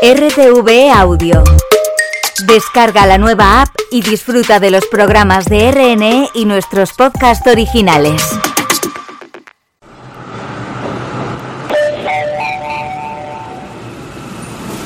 RTV 0.00 0.92
Audio. 0.94 1.42
Descarga 2.46 3.04
la 3.04 3.18
nueva 3.18 3.62
app 3.62 3.74
y 3.90 4.00
disfruta 4.00 4.60
de 4.60 4.70
los 4.70 4.86
programas 4.86 5.46
de 5.46 5.72
RNE 5.72 6.28
y 6.34 6.44
nuestros 6.44 6.92
podcasts 6.92 7.44
originales. 7.48 8.22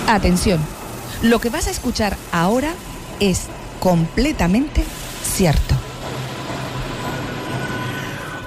Atención, 0.09 0.59
lo 1.21 1.41
que 1.41 1.51
vas 1.51 1.67
a 1.67 1.73
escuchar 1.73 2.17
ahora 2.33 2.73
es 3.21 3.49
completamente 3.81 4.83
cierto. 5.23 5.75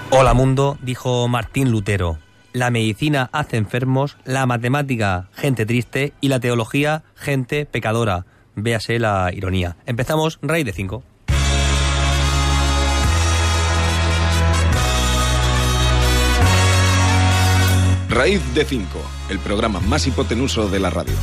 Hola 0.10 0.34
mundo, 0.34 0.80
dijo 0.82 1.28
Martín 1.28 1.70
Lutero. 1.70 2.25
La 2.56 2.72
medicina 2.72 3.30
hace 3.34 3.58
enfermos, 3.58 4.16
la 4.24 4.46
matemática 4.46 5.28
gente 5.34 5.66
triste 5.66 6.14
y 6.22 6.30
la 6.30 6.40
teología 6.40 7.04
gente 7.14 7.66
pecadora. 7.66 8.26
Véase 8.56 8.98
la 8.98 9.30
ironía. 9.34 9.76
Empezamos 9.86 10.40
raíz 10.42 10.66
de 10.66 10.72
5. 10.72 11.04
Raíz 18.08 18.42
de 18.54 18.64
5, 18.64 18.88
el 19.32 19.40
programa 19.40 19.82
más 19.82 20.08
hipotenuso 20.08 20.70
de 20.70 20.80
la 20.80 20.90
radio. 20.90 21.16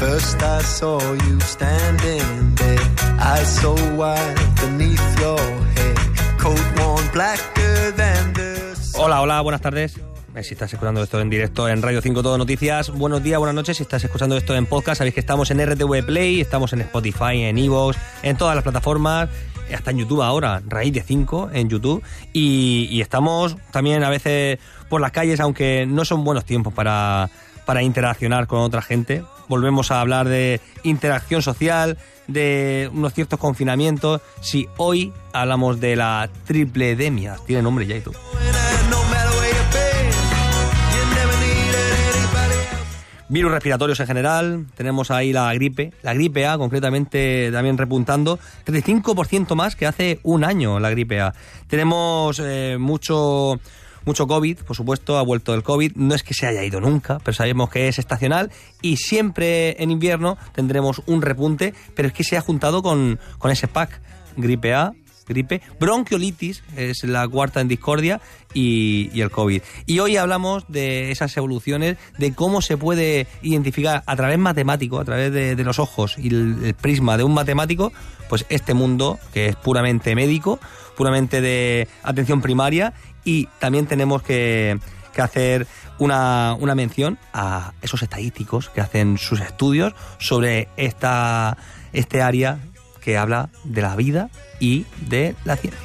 First 0.00 0.42
I 0.42 0.60
saw 0.64 0.98
you 0.98 1.40
standing 1.40 2.54
there, 2.56 2.80
eyes 3.20 3.48
so 3.60 3.76
wide 3.94 4.34
beneath 4.60 5.20
your 5.20 5.38
head, 5.38 5.96
coat 6.38 6.60
worn 6.78 6.95
Hola, 8.98 9.22
hola, 9.22 9.40
buenas 9.40 9.62
tardes. 9.62 9.96
Eh, 10.34 10.42
Si 10.42 10.52
estás 10.52 10.70
escuchando 10.70 11.02
esto 11.02 11.18
en 11.18 11.30
directo 11.30 11.66
en 11.66 11.80
Radio 11.80 12.02
5 12.02 12.22
Todo 12.22 12.36
Noticias, 12.36 12.90
buenos 12.90 13.22
días, 13.22 13.38
buenas 13.38 13.54
noches. 13.54 13.78
Si 13.78 13.84
estás 13.84 14.04
escuchando 14.04 14.36
esto 14.36 14.54
en 14.54 14.66
podcast, 14.66 14.98
sabéis 14.98 15.14
que 15.14 15.20
estamos 15.20 15.50
en 15.50 15.64
RTV 15.66 16.04
Play, 16.04 16.42
estamos 16.42 16.74
en 16.74 16.82
Spotify, 16.82 17.44
en 17.44 17.56
Evox, 17.56 17.96
en 18.22 18.36
todas 18.36 18.54
las 18.54 18.62
plataformas, 18.62 19.30
hasta 19.74 19.92
en 19.92 19.96
YouTube 19.96 20.20
ahora, 20.20 20.60
Raíz 20.66 20.92
de 20.92 21.02
5 21.02 21.52
en 21.54 21.70
YouTube. 21.70 22.02
Y, 22.34 22.86
y 22.90 23.00
estamos 23.00 23.56
también 23.70 24.04
a 24.04 24.10
veces 24.10 24.58
por 24.90 25.00
las 25.00 25.10
calles, 25.12 25.40
aunque 25.40 25.86
no 25.88 26.04
son 26.04 26.22
buenos 26.22 26.44
tiempos 26.44 26.74
para, 26.74 27.30
para 27.64 27.82
interaccionar 27.82 28.46
con 28.46 28.60
otra 28.60 28.82
gente. 28.82 29.24
Volvemos 29.48 29.90
a 29.90 30.00
hablar 30.00 30.28
de 30.28 30.60
interacción 30.82 31.42
social, 31.42 31.98
de 32.26 32.90
unos 32.92 33.14
ciertos 33.14 33.38
confinamientos. 33.38 34.20
Si 34.40 34.68
hoy 34.76 35.12
hablamos 35.32 35.80
de 35.80 35.96
la 35.96 36.28
tripledemia, 36.44 37.36
tiene 37.46 37.62
nombre 37.62 37.86
ya 37.86 37.94
y 37.94 37.98
else. 37.98 38.10
Virus 43.28 43.50
respiratorios 43.50 43.98
en 43.98 44.06
general, 44.06 44.66
tenemos 44.76 45.10
ahí 45.10 45.32
la 45.32 45.52
gripe, 45.52 45.92
la 46.02 46.14
gripe 46.14 46.46
A 46.46 46.56
concretamente 46.58 47.50
también 47.50 47.76
repuntando, 47.76 48.38
35% 48.64 49.56
más 49.56 49.74
que 49.74 49.86
hace 49.86 50.20
un 50.22 50.44
año 50.44 50.78
la 50.78 50.90
gripe 50.90 51.20
A. 51.20 51.34
Tenemos 51.66 52.40
eh, 52.42 52.76
mucho, 52.78 53.58
mucho 54.06 54.26
COVID, 54.26 54.60
por 54.60 54.76
supuesto, 54.76 55.18
ha 55.18 55.22
vuelto 55.22 55.52
el 55.52 55.62
COVID, 55.62 55.96
no 55.96 56.14
es 56.14 56.22
que 56.22 56.32
se 56.32 56.46
haya 56.46 56.64
ido 56.64 56.80
nunca, 56.80 57.18
pero 57.18 57.34
sabemos 57.34 57.68
que 57.70 57.88
es 57.88 57.98
estacional 57.98 58.50
y 58.80 58.96
siempre 58.96 59.82
en 59.82 59.90
invierno 59.90 60.38
tendremos 60.54 61.02
un 61.06 61.20
repunte, 61.20 61.74
pero 61.94 62.08
es 62.08 62.14
que 62.14 62.24
se 62.24 62.36
ha 62.36 62.40
juntado 62.40 62.82
con, 62.82 63.18
con 63.38 63.50
ese 63.50 63.68
pack, 63.68 64.00
gripe 64.36 64.74
A, 64.74 64.92
gripe, 65.26 65.60
bronquiolitis 65.80 66.62
es 66.76 67.02
la 67.04 67.26
cuarta 67.26 67.60
en 67.60 67.68
discordia 67.68 68.20
y, 68.54 69.10
y 69.12 69.20
el 69.22 69.30
COVID. 69.30 69.60
Y 69.86 69.98
hoy 69.98 70.16
hablamos 70.16 70.64
de 70.68 71.10
esas 71.10 71.36
evoluciones, 71.36 71.96
de 72.16 72.32
cómo 72.32 72.62
se 72.62 72.76
puede 72.76 73.26
identificar 73.42 74.02
a 74.06 74.16
través 74.16 74.38
matemático, 74.38 75.00
a 75.00 75.04
través 75.04 75.32
de, 75.32 75.56
los 75.64 75.78
ojos 75.78 76.16
y 76.16 76.28
el, 76.28 76.64
el 76.64 76.74
prisma 76.74 77.16
de 77.16 77.24
un 77.24 77.34
matemático, 77.34 77.92
pues 78.28 78.46
este 78.48 78.72
mundo 78.72 79.18
que 79.34 79.46
es 79.46 79.56
puramente 79.56 80.14
médico, 80.14 80.60
puramente 80.96 81.40
de 81.40 81.88
atención 82.02 82.40
primaria 82.40 82.94
y 83.26 83.48
también 83.58 83.86
tenemos 83.86 84.22
que, 84.22 84.78
hacer 85.18 85.66
una, 85.98 86.56
mención 86.74 87.18
a 87.34 87.72
esos 87.82 88.02
estadísticos 88.02 88.70
que 88.70 88.80
hacen 88.80 89.18
sus 89.18 89.40
estudios 89.40 89.94
sobre 90.18 90.68
esta, 90.76 91.58
este 91.92 92.22
área 92.22 92.58
que 93.00 93.18
habla 93.18 93.50
de 93.64 93.82
la 93.82 93.96
vida 93.96 94.30
y 94.60 94.86
de 95.00 95.34
la 95.44 95.56
ciencia. 95.56 95.80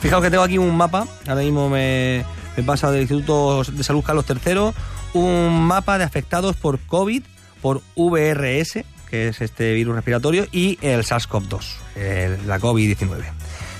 Fijaos 0.00 0.22
que 0.22 0.30
tengo 0.30 0.42
aquí 0.42 0.56
un 0.56 0.74
mapa, 0.74 1.06
ahora 1.28 1.42
mismo 1.42 1.68
me, 1.68 2.24
me 2.56 2.62
pasa 2.62 2.90
del 2.90 3.02
Instituto 3.02 3.64
de 3.64 3.84
Salud 3.84 4.02
Carlos 4.02 4.24
III, 4.26 4.72
un 5.12 5.62
mapa 5.64 5.98
de 5.98 6.04
afectados 6.04 6.56
por 6.56 6.78
COVID, 6.78 7.22
por 7.60 7.82
VRS, 7.96 8.84
que 9.10 9.28
es 9.28 9.40
este 9.40 9.74
virus 9.74 9.94
respiratorio, 9.96 10.46
y 10.52 10.78
el 10.82 11.02
SARS-CoV-2, 11.04 11.64
el- 11.96 12.46
la 12.46 12.58
COVID-19. 12.60 13.24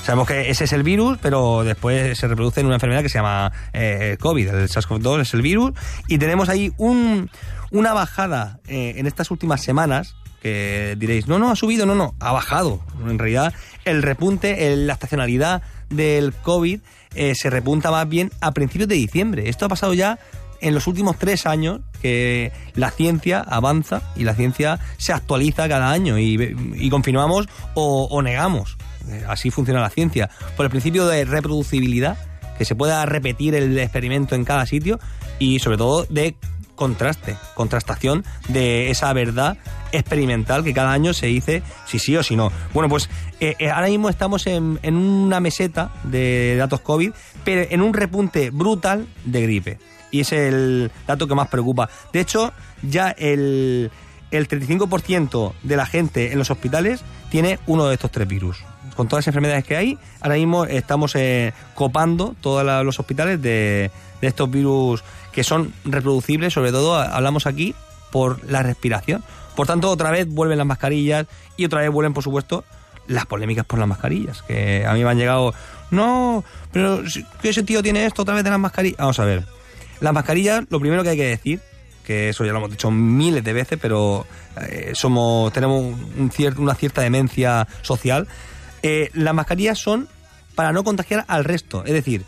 Sabemos 0.05 0.27
que 0.27 0.51
ese 0.51 0.65
es 0.65 0.73
el 0.73 0.83
virus, 0.83 1.19
pero 1.23 1.63
después 1.63 2.19
se 2.19 2.27
reproduce 2.27 2.61
en 2.61 2.67
una 2.67 2.77
enfermedad 2.77 3.03
que 3.03 3.09
se 3.11 3.19
llama 3.19 3.53
eh, 3.73 4.17
COVID. 4.19 4.49
El 4.49 4.69
SARS-CoV-2 4.69 5.21
es 5.21 5.35
el 5.35 5.43
virus. 5.43 5.73
Y 6.09 6.17
tenemos 6.19 6.49
ahí 6.49 6.73
un, 6.79 7.31
una 7.71 7.93
bajada 7.93 8.59
eh, 8.67 8.95
en 8.97 9.07
estas 9.07 9.31
últimas 9.31 9.63
semanas 9.63 10.17
que 10.43 10.97
diréis, 10.99 11.29
no, 11.29 11.39
no, 11.39 11.51
ha 11.51 11.57
subido, 11.57 11.85
no, 11.85 11.95
no, 11.95 12.15
ha 12.19 12.33
bajado. 12.33 12.81
En 13.07 13.19
realidad, 13.19 13.53
el 13.85 14.03
repunte, 14.03 14.75
la 14.75 14.95
estacionalidad 14.95 15.61
del 15.91 16.33
COVID 16.33 16.81
eh, 17.15 17.35
se 17.35 17.51
repunta 17.51 17.91
más 17.91 18.09
bien 18.09 18.31
a 18.41 18.53
principios 18.53 18.89
de 18.89 18.95
diciembre. 18.95 19.51
Esto 19.51 19.67
ha 19.67 19.69
pasado 19.69 19.93
ya 19.93 20.19
en 20.60 20.75
los 20.75 20.87
últimos 20.87 21.19
tres 21.19 21.47
años 21.47 21.81
que 22.00 22.53
la 22.75 22.91
ciencia 22.91 23.41
avanza 23.41 24.03
y 24.16 24.25
la 24.25 24.34
ciencia 24.34 24.78
se 24.97 25.12
actualiza 25.12 25.69
cada 25.69 25.91
año 25.91 26.19
y, 26.19 26.56
y 26.75 26.91
confirmamos 26.91 27.48
o, 27.75 28.22
negamos. 28.22 28.76
Eh, 29.09 29.25
Así 29.28 29.50
funciona 29.50 29.81
la 29.81 29.91
ciencia. 29.91 30.31
Por 30.56 30.66
el 30.66 30.70
principio 30.70 31.06
de 31.06 31.25
reproducibilidad, 31.25 32.19
que 32.59 32.65
se 32.65 32.75
pueda 32.75 33.04
repetir 33.06 33.54
el 33.54 33.78
experimento 33.78 34.34
en 34.34 34.44
cada 34.44 34.66
sitio 34.66 35.00
y 35.38 35.60
sobre 35.60 35.78
todo 35.78 36.06
de 36.10 36.37
contraste, 36.75 37.37
contrastación 37.54 38.25
de 38.49 38.91
esa 38.91 39.12
verdad 39.12 39.59
experimental 39.93 40.65
que 40.65 40.72
cada 40.72 40.93
año 40.93 41.12
se 41.12 41.26
dice 41.26 41.62
si 41.87 41.99
sí 41.99 42.16
o 42.16 42.22
si 42.22 42.37
no. 42.37 42.50
Bueno, 42.72 42.88
pues 42.88 43.10
eh, 43.41 43.54
eh, 43.59 43.70
ahora 43.70 43.88
mismo 43.88 44.09
estamos 44.09 44.47
en, 44.47 44.78
en 44.82 44.97
una 44.97 45.41
meseta 45.41 45.91
de 46.04 46.56
datos 46.56 46.81
COVID, 46.81 47.12
pero 47.44 47.66
en 47.70 47.82
un 47.82 47.93
repunte 47.93 48.50
brutal 48.50 49.06
de 49.25 49.43
gripe. 49.43 49.78
Y 50.10 50.21
es 50.21 50.32
el 50.32 50.91
dato 51.06 51.26
que 51.26 51.34
más 51.34 51.48
preocupa. 51.48 51.88
De 52.12 52.21
hecho, 52.21 52.53
ya 52.82 53.10
el, 53.10 53.91
el 54.31 54.48
35% 54.48 55.53
de 55.62 55.76
la 55.76 55.87
gente 55.87 56.32
en 56.32 56.38
los 56.38 56.50
hospitales 56.50 57.03
tiene 57.31 57.59
uno 57.66 57.87
de 57.87 57.94
estos 57.94 58.10
tres 58.10 58.26
virus. 58.26 58.59
Con 58.97 59.09
todas 59.09 59.22
las 59.22 59.28
enfermedades 59.28 59.65
que 59.65 59.76
hay, 59.76 59.99
ahora 60.20 60.34
mismo 60.34 60.65
estamos 60.65 61.15
eh, 61.15 61.53
copando 61.75 62.34
todos 62.41 62.65
los 62.84 62.99
hospitales 62.99 63.41
de, 63.41 63.91
de 64.20 64.26
estos 64.26 64.50
virus 64.50 65.03
que 65.32 65.44
son 65.44 65.72
reproducibles, 65.84 66.53
sobre 66.53 66.72
todo 66.72 66.97
hablamos 66.97 67.47
aquí 67.47 67.75
por 68.10 68.44
la 68.50 68.62
respiración. 68.62 69.22
Por 69.56 69.66
tanto, 69.66 69.91
otra 69.91 70.10
vez 70.10 70.28
vuelven 70.28 70.59
las 70.59 70.66
mascarillas 70.66 71.26
y 71.56 71.65
otra 71.65 71.81
vez 71.81 71.91
vuelven, 71.91 72.15
por 72.15 72.25
supuesto, 72.25 72.65
las 73.06 73.26
polémicas 73.26 73.65
por 73.65 73.78
las 73.78 73.88
mascarillas, 73.88 74.43
que 74.43 74.84
a 74.87 74.93
mí 74.94 75.03
me 75.03 75.10
han 75.10 75.19
llegado, 75.19 75.53
no, 75.91 76.44
pero 76.72 77.03
¿qué 77.43 77.53
sentido 77.53 77.82
tiene 77.82 78.06
esto 78.06 78.22
otra 78.22 78.34
vez 78.34 78.44
de 78.44 78.50
las 78.50 78.59
mascarillas? 78.59 78.99
Vamos 78.99 79.19
a 79.19 79.25
ver, 79.25 79.44
las 80.00 80.12
mascarillas, 80.12 80.65
lo 80.71 80.81
primero 80.81 81.03
que 81.03 81.11
hay 81.11 81.16
que 81.16 81.27
decir, 81.27 81.61
que 82.05 82.31
eso 82.31 82.44
ya 82.44 82.53
lo 82.53 82.59
hemos 82.59 82.71
dicho 82.71 82.91
miles 82.91 83.44
de 83.44 83.53
veces, 83.53 83.78
pero 83.81 84.27
eh, 84.69 84.93
somos 84.94 85.53
tenemos 85.53 85.81
un 86.19 86.31
cier- 86.31 86.56
una 86.59 86.75
cierta 86.75 87.03
demencia 87.03 87.66
social, 87.83 88.27
eh, 88.83 89.11
las 89.15 89.34
mascarillas 89.34 89.78
son 89.78 90.09
para 90.55 90.73
no 90.73 90.82
contagiar 90.85 91.25
al 91.29 91.44
resto, 91.44 91.85
es 91.85 91.93
decir, 91.93 92.25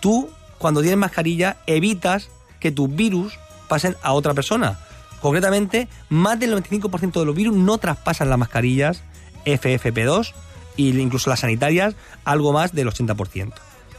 tú 0.00 0.30
cuando 0.58 0.80
tienes 0.80 0.98
mascarilla 0.98 1.56
evitas 1.66 2.28
que 2.60 2.70
tus 2.70 2.94
virus 2.94 3.38
pasen 3.68 3.96
a 4.02 4.12
otra 4.12 4.32
persona. 4.34 4.78
Concretamente, 5.20 5.88
más 6.10 6.38
del 6.38 6.52
95% 6.54 7.20
de 7.20 7.24
los 7.26 7.34
virus 7.34 7.56
no 7.56 7.78
traspasan 7.78 8.28
las 8.30 8.38
mascarillas 8.38 9.02
FFP2 9.46 10.32
e 10.76 10.82
incluso 10.82 11.30
las 11.30 11.40
sanitarias 11.40 11.94
algo 12.24 12.52
más 12.52 12.72
del 12.72 12.88
80%. 12.88 13.52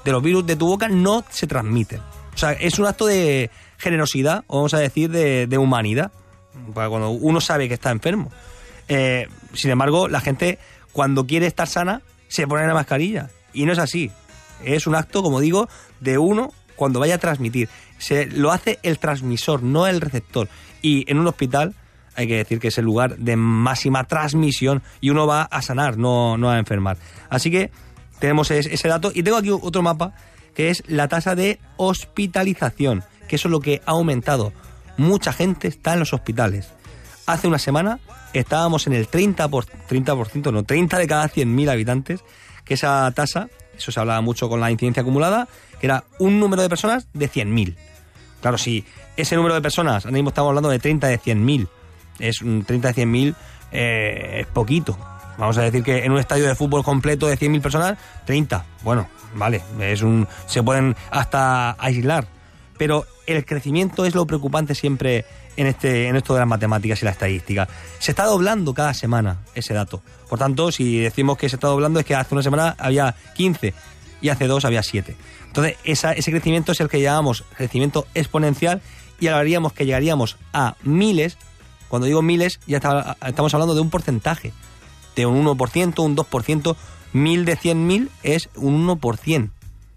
De 0.04 0.12
los 0.12 0.22
virus 0.24 0.46
de 0.46 0.56
tu 0.56 0.68
boca 0.68 0.88
no 0.88 1.24
se 1.30 1.48
transmiten. 1.48 2.00
O 2.36 2.38
sea, 2.38 2.52
es 2.52 2.78
un 2.80 2.86
acto 2.86 3.06
de 3.06 3.50
generosidad, 3.78 4.44
vamos 4.50 4.74
a 4.74 4.80
decir, 4.80 5.10
de, 5.10 5.48
de 5.48 5.58
humanidad, 5.58 6.12
para 6.74 6.90
cuando 6.90 7.10
uno 7.10 7.40
sabe 7.42 7.68
que 7.68 7.74
está 7.74 7.92
enfermo. 7.92 8.32
Eh, 8.88 9.28
sin 9.54 9.72
embargo, 9.72 10.08
la 10.08 10.22
gente 10.22 10.60
cuando 10.92 11.26
quiere 11.26 11.48
estar 11.48 11.68
sana 11.68 12.02
se 12.28 12.48
pone 12.48 12.68
la 12.68 12.74
mascarilla. 12.74 13.30
Y 13.54 13.66
no 13.66 13.72
es 13.74 13.80
así. 13.80 14.12
Es 14.64 14.86
un 14.88 14.96
acto, 14.96 15.24
como 15.24 15.40
digo, 15.40 15.70
de 16.02 16.18
uno 16.18 16.54
cuando 16.76 17.00
vaya 17.00 17.16
a 17.16 17.18
transmitir. 17.20 17.70
Se, 17.98 18.26
lo 18.26 18.52
hace 18.52 18.80
el 18.84 19.00
transmisor, 19.00 19.64
no 19.64 19.88
el 19.88 20.02
receptor. 20.02 20.50
Y 20.82 21.10
en 21.10 21.20
un 21.20 21.28
hospital 21.28 21.74
hay 22.16 22.28
que 22.28 22.36
decir 22.38 22.60
que 22.60 22.68
es 22.70 22.78
el 22.78 22.86
lugar 22.86 23.18
de 23.18 23.36
máxima 23.36 24.04
transmisión 24.06 24.82
y 25.02 25.10
uno 25.10 25.26
va 25.28 25.44
a 25.44 25.62
sanar, 25.62 25.98
no, 25.98 26.38
no 26.38 26.50
a 26.50 26.60
enfermar. 26.60 26.98
Así 27.30 27.50
que 27.52 27.72
tenemos 28.20 28.52
es- 28.52 28.68
ese 28.68 28.88
dato. 28.88 29.12
Y 29.14 29.24
tengo 29.24 29.38
aquí 29.38 29.50
otro 29.52 29.82
mapa, 29.82 30.14
que 30.56 30.69
es 30.69 30.84
la 30.88 31.07
tasa 31.07 31.36
de 31.36 31.60
hospitalización, 31.78 33.04
que 33.28 33.36
eso 33.36 33.50
es 33.50 33.52
lo 33.52 33.60
que 33.60 33.81
ha 33.86 33.92
aumentado. 33.92 34.54
Mucha 34.98 35.34
gente 35.34 35.68
está 35.68 35.94
en 35.94 36.00
los 36.00 36.13
hospitales. 36.13 36.72
Hace 37.28 37.48
una 37.48 37.60
semana 37.60 38.00
estábamos 38.34 38.88
en 38.88 38.94
el 38.94 39.10
30%, 39.10 39.50
por, 39.50 39.66
30% 39.66 40.52
no, 40.52 40.63
30 40.63 40.98
de 40.98 41.07
cada 41.07 41.30
100.000 41.30 41.69
habitantes, 41.69 42.24
que 42.63 42.75
esa 42.75 43.12
tasa, 43.12 43.50
eso 43.78 43.92
se 43.92 44.00
hablaba 44.00 44.22
mucho 44.22 44.50
con 44.50 44.60
la 44.60 44.72
incidencia 44.72 45.02
acumulada, 45.02 45.48
que 45.80 45.88
era 45.88 46.06
un 46.19 46.40
número 46.40 46.62
de 46.62 46.69
personas 46.69 47.08
de 47.13 47.30
100.000. 47.30 47.75
Claro, 48.42 48.58
si 48.58 48.86
ese 49.18 49.36
número 49.36 49.56
de 49.56 49.62
personas, 49.62 50.06
ahora 50.06 50.13
mismo 50.13 50.30
estamos 50.30 50.50
hablando 50.50 50.69
de 50.69 50.80
30 50.80 51.08
de 51.08 51.19
100.000, 51.19 51.68
es 52.19 52.42
un 52.42 52.63
30 52.63 52.94
de 52.94 53.06
100.000, 53.06 53.36
eh, 53.72 54.38
es 54.42 54.48
poquito. 54.48 54.98
Vamos 55.38 55.58
a 55.58 55.62
decir 55.62 55.84
que 55.84 56.06
en 56.06 56.12
un 56.12 56.18
estadio 56.20 56.48
de 56.48 56.56
fútbol 56.56 56.84
completo 56.84 57.28
de 57.28 57.38
100.000 57.38 57.62
personas, 57.62 57.98
30. 58.26 58.66
Bueno, 58.84 59.08
vale, 59.36 59.62
es 59.80 60.02
un 60.02 60.28
se 60.48 60.64
pueden 60.64 60.96
hasta 61.12 61.72
aislar. 61.80 62.28
Pero 62.78 63.06
el 63.26 63.46
crecimiento 63.46 64.06
es 64.06 64.16
lo 64.16 64.26
preocupante 64.28 64.76
siempre 64.76 65.26
en, 65.56 65.68
este, 65.68 66.08
en 66.10 66.16
esto 66.18 66.34
de 66.34 66.40
las 66.42 66.48
matemáticas 66.50 67.02
y 67.02 67.06
la 67.06 67.12
estadística. 67.12 67.68
Se 68.00 68.12
está 68.12 68.26
doblando 68.26 68.74
cada 68.74 68.94
semana 68.94 69.38
ese 69.56 69.74
dato. 69.74 70.02
Por 70.30 70.40
tanto, 70.40 70.72
si 70.72 71.00
decimos 71.00 71.38
que 71.38 71.48
se 71.50 71.56
está 71.56 71.68
doblando 71.68 72.00
es 72.00 72.06
que 72.06 72.16
hace 72.16 72.34
una 72.36 72.44
semana 72.44 72.76
había 72.78 73.16
15 73.36 73.74
y 74.22 74.30
hace 74.30 74.48
dos 74.48 74.66
había 74.66 74.84
7. 74.84 75.16
Entonces, 75.48 75.78
esa- 75.86 76.12
ese 76.12 76.32
crecimiento 76.32 76.74
es 76.74 76.82
el 76.82 76.90
que 76.90 77.02
llamamos 77.02 77.46
crecimiento 77.56 78.08
exponencial 78.14 78.82
y 79.22 79.28
hablaríamos 79.28 79.72
que 79.72 79.86
llegaríamos 79.86 80.36
a 80.52 80.76
miles. 80.84 81.38
Cuando 81.88 82.08
digo 82.08 82.22
miles, 82.22 82.60
ya 82.68 82.78
está- 82.78 83.16
estamos 83.26 83.54
hablando 83.54 83.74
de 83.76 83.80
un 83.82 83.90
porcentaje, 83.90 84.52
de 85.16 85.26
un 85.26 85.46
1%, 85.46 86.00
un 86.04 86.16
2%. 86.16 86.76
Mil 87.14 87.46
de 87.46 87.58
100.000 87.58 88.10
es 88.24 88.50
un 88.56 88.88
1%. 88.88 89.50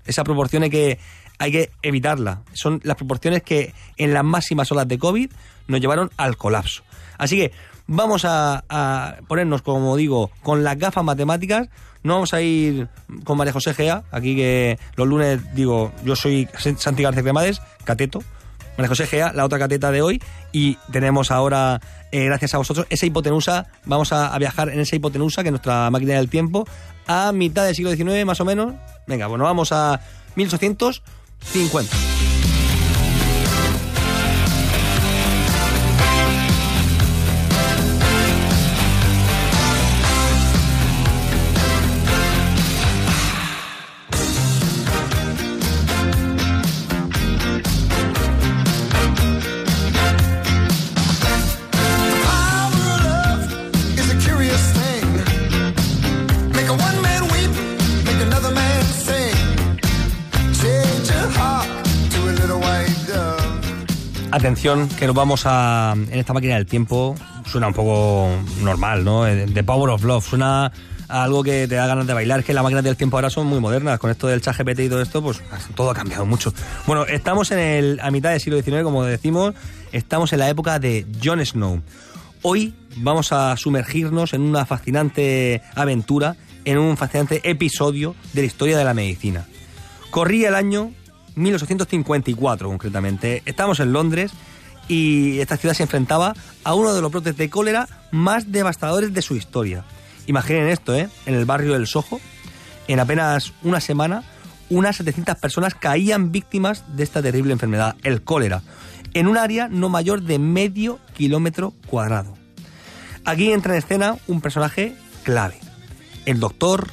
Esa 0.07 0.25
proporción 0.25 0.63
hay 0.63 0.71
que, 0.71 0.99
hay 1.39 1.53
que 1.53 1.71
evitarla. 1.83 2.43
Son 2.53 2.81
las 2.85 2.97
proporciones 2.97 3.43
que 3.43 3.75
en 3.97 4.15
las 4.15 4.25
máximas 4.25 4.71
olas 4.71 4.89
de 4.89 4.99
COVID 4.99 5.31
nos 5.67 5.81
llevaron 5.81 6.11
al 6.17 6.37
colapso. 6.37 6.83
Así 7.19 7.37
que 7.37 7.53
vamos 7.87 8.25
a, 8.25 8.65
a 8.69 9.17
ponernos, 9.27 9.63
como 9.63 9.97
digo, 9.97 10.31
con 10.43 10.63
las 10.63 10.79
gafas 10.79 11.05
matemáticas. 11.05 11.69
No 12.05 12.15
vamos 12.15 12.33
a 12.33 12.41
ir 12.41 12.89
con 13.25 13.37
María 13.37 13.53
José 13.53 13.75
Gea, 13.75 14.05
aquí 14.13 14.37
que 14.37 14.79
los 14.95 15.09
lunes 15.09 15.55
digo, 15.55 15.93
yo 16.05 16.15
soy 16.15 16.49
Santi 16.57 17.03
García 17.03 17.23
Cremades, 17.23 17.61
cateto. 17.85 18.23
María 18.79 18.89
José 18.89 19.09
Gea, 19.09 19.33
la 19.35 19.45
otra 19.45 19.59
cateta 19.59 19.91
de 19.91 20.03
hoy, 20.03 20.23
y 20.53 20.77
tenemos 20.93 21.33
ahora, 21.33 21.81
eh, 22.13 22.27
gracias 22.27 22.55
a 22.55 22.59
vosotros, 22.59 22.87
esa 22.91 23.07
hipotenusa, 23.07 23.67
vamos 23.85 24.13
a, 24.13 24.33
a 24.33 24.39
viajar 24.39 24.69
en 24.69 24.79
esa 24.79 24.95
hipotenusa, 24.95 25.43
que 25.43 25.49
es 25.49 25.53
nuestra 25.53 25.91
máquina 25.91 26.15
del 26.15 26.31
tiempo, 26.31 26.65
a 27.09 27.33
mitad 27.33 27.67
del 27.67 27.75
siglo 27.75 27.91
XIX 27.91 28.25
más 28.25 28.41
o 28.41 28.45
menos. 28.45 28.75
Venga, 29.09 29.27
bueno, 29.27 29.43
vamos 29.43 29.73
a 29.73 30.01
1850. 30.37 32.38
Dove. 64.49 64.59
Atención, 64.59 64.89
que 64.89 65.07
nos 65.07 65.15
vamos 65.15 65.43
a. 65.45 65.95
En 65.95 66.19
esta 66.19 66.33
máquina 66.33 66.55
del 66.55 66.67
tiempo 66.67 67.15
suena 67.45 67.69
un 67.69 67.75
poco 67.75 68.31
normal, 68.63 69.05
¿no? 69.05 69.27
Eh, 69.27 69.47
The 69.53 69.63
Power 69.63 69.91
of 69.91 70.05
Love. 70.05 70.25
Suena 70.25 70.73
algo 71.09 71.43
que 71.43 71.69
te 71.69 71.75
da 71.75 71.87
ganas 71.87 72.07
de 72.07 72.15
bailar. 72.15 72.43
Que 72.43 72.55
las 72.55 72.63
máquinas 72.63 72.85
del 72.85 72.97
tiempo 72.97 73.19
ahora 73.19 73.31
son 73.31 73.47
muy 73.47 73.61
modernas. 73.61 73.99
Con 73.99 74.11
esto 74.11 74.27
del 74.27 74.41
chat 74.41 74.57
GPT 74.57 74.81
y 74.81 74.89
todo 74.89 75.03
esto, 75.03 75.23
pues 75.23 75.43
todo 75.75 75.91
ha 75.91 75.95
cambiado 75.95 76.25
mucho. 76.25 76.55
Bueno, 76.87 77.05
estamos 77.07 77.51
en 77.51 77.59
el, 77.59 78.01
a 78.03 78.11
mitad 78.11 78.31
del 78.31 78.41
siglo 78.41 78.61
XIX, 78.63 78.83
como 78.83 79.05
decimos. 79.05 79.55
Estamos 79.93 80.33
en 80.33 80.39
la 80.39 80.49
época 80.49 80.79
de 80.79 81.07
Jon 81.23 81.45
Snow. 81.45 81.83
Hoy 82.43 82.75
vamos 82.97 83.33
a 83.33 83.57
sumergirnos 83.57 84.33
en 84.33 84.43
una 84.43 84.65
fascinante 84.65 85.61
aventura, 85.75 86.37
en 86.65 86.79
un 86.79 86.97
fascinante 86.97 87.41
episodio 87.49 88.15
de 88.33 88.43
la 88.43 88.47
historia 88.47 88.79
de 88.79 88.85
la 88.85 88.95
medicina. 88.95 89.47
Corría 90.11 90.49
el 90.49 90.55
año 90.55 90.93
1854 91.39 92.69
concretamente. 92.69 93.43
Estamos 93.47 93.81
en 93.81 93.93
Londres 93.93 94.33
y 94.89 95.39
esta 95.41 95.57
ciudad 95.57 95.75
se 95.75 95.85
enfrentaba 95.85 96.35
a 96.65 96.75
uno 96.75 96.95
de 96.95 97.03
los 97.03 97.11
brotes 97.13 97.37
de 97.37 97.51
cólera 97.51 97.89
más 98.11 98.51
devastadores 98.51 99.13
de 99.13 99.23
su 99.23 99.37
historia. 99.37 99.85
Imaginen 100.27 100.69
esto, 100.69 100.95
¿eh? 100.95 101.09
En 101.27 101.35
el 101.35 101.45
barrio 101.45 101.75
del 101.75 101.87
Soho, 101.87 102.21
en 102.87 103.01
apenas 103.01 103.53
una 103.63 103.81
semana, 103.81 104.25
unas 104.71 104.97
700 104.97 105.37
personas 105.37 105.75
caían 105.75 106.33
víctimas 106.33 106.85
de 106.97 107.05
esta 107.05 107.23
terrible 107.23 107.53
enfermedad, 107.53 107.97
el 108.03 108.23
cólera, 108.23 108.63
en 109.15 109.27
un 109.27 109.39
área 109.39 109.69
no 109.69 109.89
mayor 109.89 110.23
de 110.23 110.39
medio 110.39 110.99
kilómetro 111.15 111.73
cuadrado. 111.87 112.37
Aquí 113.25 113.53
entra 113.53 113.73
en 113.73 113.79
escena 113.79 114.17
un 114.27 114.41
personaje 114.41 114.95
clave, 115.23 115.59
el 116.27 116.41
doctor 116.41 116.89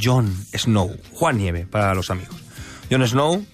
Jon 0.00 0.32
Snow, 0.56 0.96
Juan 1.12 1.38
Nieve 1.38 1.66
para 1.66 1.94
los 1.94 2.10
amigos. 2.10 2.36
Jon 2.90 3.06
Snow 3.06 3.44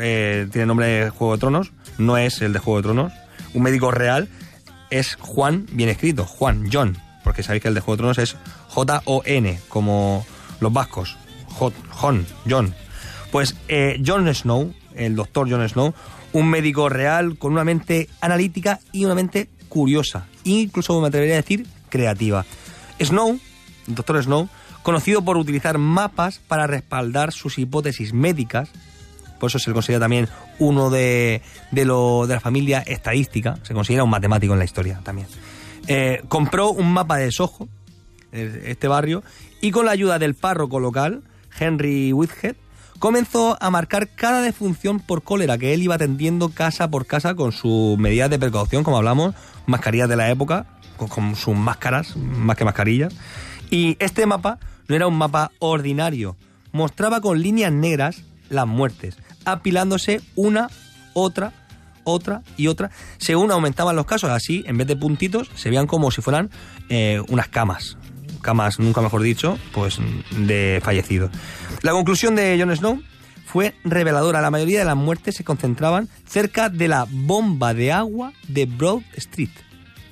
eh, 0.00 0.46
tiene 0.52 0.66
nombre 0.66 0.86
de 0.86 1.10
Juego 1.10 1.34
de 1.34 1.40
Tronos, 1.40 1.72
no 1.98 2.16
es 2.16 2.40
el 2.42 2.52
de 2.52 2.58
Juego 2.58 2.78
de 2.78 2.82
Tronos, 2.82 3.12
un 3.54 3.62
médico 3.62 3.90
real 3.90 4.28
es 4.90 5.16
Juan, 5.20 5.66
bien 5.72 5.88
escrito, 5.88 6.24
Juan, 6.24 6.68
John, 6.72 6.98
porque 7.24 7.42
sabéis 7.42 7.62
que 7.62 7.68
el 7.68 7.74
de 7.74 7.80
Juego 7.80 7.96
de 7.96 8.00
Tronos 8.00 8.18
es 8.18 8.36
J-O-N, 8.68 9.58
como 9.68 10.26
los 10.60 10.72
vascos, 10.72 11.16
J- 11.48 11.76
Jon, 11.90 12.26
John. 12.48 12.74
Pues 13.30 13.54
eh, 13.68 14.00
Jon 14.04 14.32
Snow, 14.34 14.74
el 14.94 15.14
doctor 15.14 15.48
Jon 15.50 15.68
Snow, 15.68 15.94
un 16.32 16.48
médico 16.48 16.88
real 16.88 17.38
con 17.38 17.52
una 17.52 17.64
mente 17.64 18.08
analítica 18.20 18.80
y 18.92 19.04
una 19.04 19.14
mente 19.14 19.48
curiosa, 19.68 20.26
incluso 20.44 21.00
me 21.00 21.08
atrevería 21.08 21.34
a 21.34 21.42
decir 21.42 21.66
creativa. 21.88 22.44
Snow, 23.00 23.38
doctor 23.86 24.22
Snow, 24.22 24.48
conocido 24.82 25.22
por 25.22 25.36
utilizar 25.36 25.78
mapas 25.78 26.38
para 26.38 26.66
respaldar 26.66 27.32
sus 27.32 27.58
hipótesis 27.58 28.12
médicas, 28.12 28.70
por 29.40 29.48
eso 29.48 29.58
se 29.58 29.70
le 29.70 29.74
considera 29.74 30.00
también 30.00 30.28
uno 30.60 30.90
de, 30.90 31.42
de, 31.72 31.84
lo, 31.84 32.26
de 32.28 32.34
la 32.34 32.40
familia 32.40 32.80
estadística, 32.80 33.58
se 33.62 33.74
considera 33.74 34.04
un 34.04 34.10
matemático 34.10 34.52
en 34.52 34.60
la 34.60 34.64
historia 34.64 35.00
también. 35.02 35.26
Eh, 35.88 36.22
compró 36.28 36.70
un 36.70 36.92
mapa 36.92 37.16
de 37.16 37.32
Soho, 37.32 37.68
eh, 38.30 38.64
este 38.66 38.86
barrio, 38.86 39.24
y 39.60 39.72
con 39.72 39.86
la 39.86 39.92
ayuda 39.92 40.18
del 40.18 40.34
párroco 40.34 40.78
local, 40.78 41.22
Henry 41.58 42.12
Whithead, 42.12 42.54
comenzó 43.00 43.56
a 43.60 43.70
marcar 43.70 44.08
cada 44.08 44.42
defunción 44.42 45.00
por 45.00 45.22
cólera 45.22 45.58
que 45.58 45.72
él 45.72 45.82
iba 45.82 45.94
atendiendo 45.94 46.50
casa 46.50 46.90
por 46.90 47.06
casa 47.06 47.34
con 47.34 47.50
sus 47.50 47.98
medidas 47.98 48.30
de 48.30 48.38
precaución, 48.38 48.84
como 48.84 48.98
hablamos, 48.98 49.34
mascarillas 49.66 50.08
de 50.08 50.16
la 50.16 50.30
época, 50.30 50.66
con, 50.96 51.08
con 51.08 51.34
sus 51.34 51.56
máscaras, 51.56 52.14
más 52.16 52.56
que 52.56 52.64
mascarillas. 52.64 53.14
Y 53.70 53.96
este 54.00 54.26
mapa 54.26 54.58
no 54.86 54.94
era 54.94 55.06
un 55.06 55.16
mapa 55.16 55.50
ordinario, 55.60 56.36
mostraba 56.72 57.20
con 57.20 57.40
líneas 57.40 57.72
negras 57.72 58.22
las 58.50 58.66
muertes, 58.66 59.16
apilándose 59.44 60.20
una, 60.36 60.68
otra, 61.14 61.52
otra 62.04 62.42
y 62.56 62.66
otra, 62.66 62.90
según 63.18 63.50
aumentaban 63.50 63.96
los 63.96 64.06
casos. 64.06 64.30
Así, 64.30 64.64
en 64.66 64.76
vez 64.76 64.86
de 64.86 64.96
puntitos, 64.96 65.50
se 65.54 65.70
veían 65.70 65.86
como 65.86 66.10
si 66.10 66.22
fueran 66.22 66.50
eh, 66.88 67.22
unas 67.28 67.48
camas, 67.48 67.96
camas, 68.42 68.78
nunca 68.78 69.00
mejor 69.00 69.22
dicho, 69.22 69.58
pues 69.72 69.98
de 70.36 70.80
fallecidos. 70.82 71.30
La 71.82 71.92
conclusión 71.92 72.34
de 72.34 72.56
Jon 72.58 72.74
Snow 72.74 73.02
fue 73.46 73.74
reveladora. 73.84 74.40
La 74.40 74.50
mayoría 74.50 74.78
de 74.80 74.84
las 74.84 74.96
muertes 74.96 75.34
se 75.34 75.44
concentraban 75.44 76.08
cerca 76.26 76.68
de 76.68 76.88
la 76.88 77.06
bomba 77.10 77.74
de 77.74 77.92
agua 77.92 78.32
de 78.48 78.66
Broad 78.66 79.02
Street. 79.16 79.50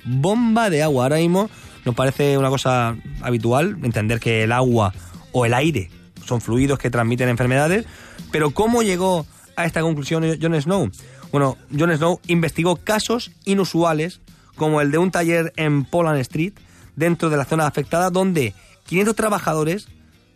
Bomba 0.03 0.69
de 0.69 0.83
agua. 0.83 1.03
Ahora 1.03 1.17
mismo 1.17 1.49
nos 1.85 1.95
parece 1.95 2.37
una 2.37 2.49
cosa 2.49 2.95
habitual 3.21 3.77
entender 3.83 4.19
que 4.19 4.43
el 4.43 4.51
agua 4.51 4.93
o 5.31 5.45
el 5.45 5.53
aire 5.53 5.89
son 6.25 6.41
fluidos 6.41 6.77
que 6.79 6.89
transmiten 6.89 7.29
enfermedades, 7.29 7.85
pero 8.31 8.51
¿cómo 8.51 8.81
llegó 8.81 9.25
a 9.55 9.65
esta 9.65 9.81
conclusión 9.81 10.23
Jon 10.41 10.61
Snow? 10.61 10.91
Bueno, 11.31 11.57
Jon 11.77 11.95
Snow 11.95 12.19
investigó 12.27 12.77
casos 12.77 13.31
inusuales 13.45 14.21
como 14.55 14.81
el 14.81 14.91
de 14.91 14.97
un 14.97 15.11
taller 15.11 15.53
en 15.55 15.85
Poland 15.85 16.19
Street, 16.19 16.53
dentro 16.95 17.29
de 17.29 17.37
la 17.37 17.45
zona 17.45 17.65
afectada, 17.65 18.09
donde 18.09 18.53
500 18.85 19.15
trabajadores, 19.15 19.87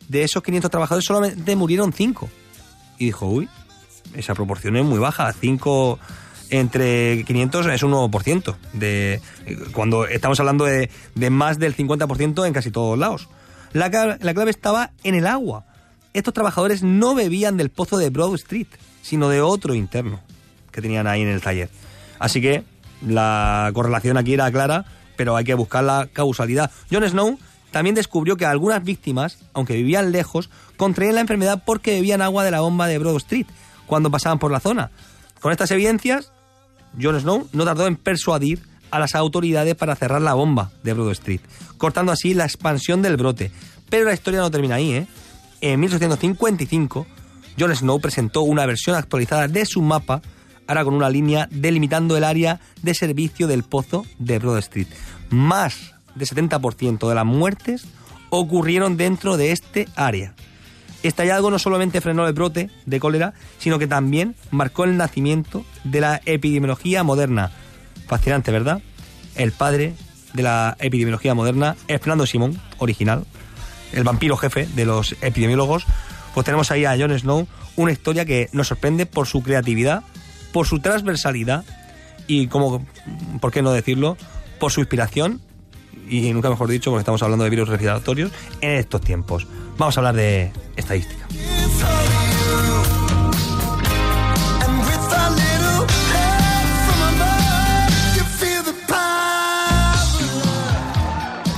de 0.07 0.23
esos 0.23 0.41
500 0.41 0.71
trabajadores 0.71 1.05
solamente 1.05 1.55
murieron 1.55 1.91
5. 1.91 2.29
Y 2.99 3.05
dijo, 3.05 3.27
uy, 3.27 3.49
esa 4.15 4.33
proporción 4.33 4.77
es 4.77 4.85
muy 4.85 4.99
baja, 4.99 5.31
5 5.33 5.99
entre 6.49 7.23
500 7.25 7.65
es 7.67 7.83
un 7.83 7.93
1%, 7.93 8.55
de, 8.73 9.21
cuando 9.73 10.05
estamos 10.05 10.39
hablando 10.39 10.65
de, 10.65 10.89
de 11.15 11.29
más 11.29 11.59
del 11.59 11.75
50% 11.75 12.45
en 12.45 12.53
casi 12.53 12.71
todos 12.71 12.97
lados. 12.97 13.27
La, 13.73 13.89
la 14.19 14.33
clave 14.33 14.51
estaba 14.51 14.91
en 15.03 15.15
el 15.15 15.25
agua. 15.25 15.65
Estos 16.13 16.34
trabajadores 16.34 16.84
no 16.84 17.15
bebían 17.15 17.58
del 17.58 17.70
pozo 17.70 17.98
de 17.98 18.10
Broad 18.10 18.36
Street, 18.36 18.67
sino 19.01 19.29
de 19.29 19.41
otro 19.41 19.74
interno 19.74 20.22
que 20.72 20.82
tenían 20.82 21.08
ahí 21.08 21.22
en 21.22 21.27
el 21.27 21.41
taller. 21.41 21.70
Así 22.20 22.41
que 22.41 22.63
la 23.05 23.70
correlación 23.74 24.17
aquí 24.17 24.34
era 24.34 24.51
clara, 24.51 24.86
pero 25.15 25.36
hay 25.36 25.43
que 25.43 25.53
buscar 25.53 25.84
la 25.84 26.08
causalidad. 26.12 26.72
Jon 26.91 27.08
Snow 27.08 27.38
también 27.72 27.96
descubrió 27.96 28.38
que 28.38 28.46
algunas 28.46 28.84
víctimas, 28.84 29.39
aunque 29.53 29.75
vivían 29.75 30.12
lejos, 30.12 30.50
contraían 30.77 31.15
la 31.15 31.22
enfermedad 31.22 31.63
porque 31.65 31.96
bebían 31.96 32.22
agua 32.22 32.43
de 32.43 32.51
la 32.51 32.62
bomba 32.62 32.88
de 32.88 32.98
Broad 33.00 33.17
Street 33.17 33.48
cuando 33.86 34.12
pasaban 34.12 34.39
por 34.39 34.51
la 34.51 34.60
zona. 34.60 34.91
Con 35.41 35.51
estas 35.51 35.72
evidencias, 35.72 36.32
Jon 37.01 37.20
Snow 37.20 37.48
no 37.51 37.65
tardó 37.65 37.88
en 37.88 37.96
persuadir 37.96 38.62
a 38.91 39.00
las 39.00 39.15
autoridades 39.15 39.75
para 39.75 39.96
cerrar 39.96 40.22
la 40.22 40.36
bomba 40.36 40.72
de 40.84 40.93
Broad 40.93 41.12
Street, 41.13 41.41
cortando 41.77 42.12
así 42.12 42.34
la 42.34 42.46
expansión 42.46 43.01
del 43.01 43.17
brote. 43.17 43.51
Pero 43.89 44.05
la 44.05 44.13
historia 44.13 44.39
no 44.39 44.51
termina 44.51 44.75
ahí, 44.75 44.91
¿eh? 44.91 45.08
En 45.63 45.79
1855, 45.79 47.08
Jon 47.58 47.74
Snow 47.74 48.01
presentó 48.01 48.41
una 48.41 48.65
versión 48.65 48.98
actualizada 48.98 49.48
de 49.48 49.65
su 49.65 49.82
mapa, 49.82 50.22
ahora 50.67 50.84
con 50.84 50.93
una 50.93 51.10
línea 51.10 51.48
delimitando 51.51 52.17
el 52.17 52.25
área 52.25 52.60
de 52.82 52.93
servicio 52.93 53.48
del 53.48 53.63
pozo 53.63 54.05
de 54.20 54.39
Broad 54.39 54.58
Street. 54.58 54.88
Más 55.29 55.93
del 56.15 56.27
70% 56.27 57.08
de 57.08 57.15
las 57.15 57.25
muertes 57.25 57.86
ocurrieron 58.29 58.98
dentro 58.98 59.38
de 59.38 59.53
este 59.53 59.88
área. 59.96 60.34
Este 61.01 61.22
hallazgo 61.22 61.50
no 61.50 61.60
solamente 61.60 62.01
frenó 62.01 62.27
el 62.27 62.34
brote 62.34 62.70
de 62.86 63.00
cólera, 63.00 63.34
sino 63.58 63.79
que 63.79 63.88
también 63.88 64.36
marcó 64.51 64.84
el 64.84 64.98
nacimiento 64.98 65.63
de 65.86 66.01
la 66.01 66.20
epidemiología 66.25 67.03
moderna. 67.03 67.51
Fascinante, 68.08 68.51
¿verdad? 68.51 68.82
El 69.36 69.53
padre 69.53 69.93
de 70.34 70.43
la 70.43 70.75
epidemiología 70.82 71.34
moderna 71.34 71.77
es 71.88 72.01
Fernando 72.01 72.25
Simón, 72.25 72.60
original, 72.79 73.25
el 73.93 74.03
vampiro 74.03 74.38
jefe 74.38 74.67
de 74.75 74.85
los 74.85 75.15
epidemiólogos. 75.21 75.85
Pues 76.33 76.45
tenemos 76.45 76.71
ahí 76.71 76.85
a 76.85 76.97
Jon 76.97 77.17
Snow, 77.17 77.47
una 77.75 77.91
historia 77.91 78.25
que 78.25 78.50
nos 78.51 78.67
sorprende 78.67 79.05
por 79.05 79.27
su 79.27 79.43
creatividad, 79.43 80.03
por 80.51 80.67
su 80.67 80.79
transversalidad 80.79 81.63
y, 82.27 82.47
como, 82.47 82.85
¿por 83.39 83.51
qué 83.51 83.62
no 83.62 83.71
decirlo?, 83.71 84.17
por 84.59 84.71
su 84.71 84.79
inspiración 84.79 85.41
y 86.09 86.31
nunca 86.33 86.50
mejor 86.50 86.69
dicho, 86.69 86.91
porque 86.91 87.01
estamos 87.01 87.21
hablando 87.23 87.43
de 87.43 87.50
virus 87.50 87.69
respiratorios 87.69 88.31
en 88.62 88.71
estos 88.71 89.01
tiempos. 89.01 89.47
Vamos 89.77 89.97
a 89.97 90.00
hablar 90.00 90.15
de 90.15 90.51
estadística. 90.75 91.27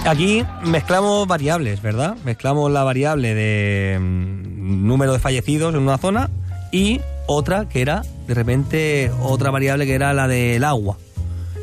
Aquí 0.06 0.46
mezclamos 0.64 1.28
variables, 1.28 1.82
¿verdad? 1.82 2.16
Mezclamos 2.24 2.72
la 2.72 2.84
variable 2.84 3.34
de 3.34 3.98
mm, 4.00 4.86
número 4.88 5.14
de 5.14 5.20
fallecidos 5.20 5.74
en 5.74 5.82
una 5.82 5.98
zona 5.98 6.30
y 6.72 7.02
otra 7.26 7.68
que 7.68 7.82
era, 7.82 8.04
de 8.28 8.34
repente, 8.36 9.12
otra 9.22 9.50
variable 9.50 9.86
que 9.88 9.96
era 9.96 10.14
la 10.14 10.28
del 10.28 10.64
agua. 10.64 10.98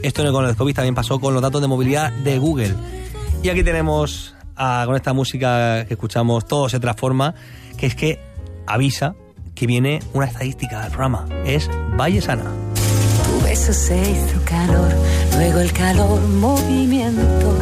Esto 0.03 0.31
con 0.33 0.45
el 0.47 0.57
COVID 0.57 0.75
también 0.75 0.95
pasó 0.97 1.21
con 1.21 1.35
los 1.35 1.43
datos 1.43 1.61
de 1.61 1.69
movilidad 1.69 2.11
de 2.11 2.39
Google. 2.39 2.75
Y 3.45 3.49
aquí 3.49 3.63
tenemos, 3.63 4.35
a- 4.57 4.83
con 4.87 4.97
esta 4.97 5.13
música 5.13 5.85
que 5.87 5.95
escuchamos, 5.95 6.45
todo 6.47 6.69
se 6.69 6.81
transforma, 6.81 7.35
que 7.77 7.87
es 7.87 7.95
que 7.95 8.19
avisa 8.67 9.15
que 9.55 9.69
viene 9.69 10.01
una 10.15 10.27
estadística 10.27 10.81
del 10.83 10.91
programa. 10.91 11.27
Es 11.45 11.71
Valle 11.97 12.21
Sana. 12.21 12.51
Tu 13.25 13.45
beso 13.45 13.73
se 13.73 13.97
hizo 14.01 14.45
calor, 14.45 14.91
luego 15.37 15.61
el 15.61 15.73
calor 15.73 16.21
movimiento, 16.23 17.57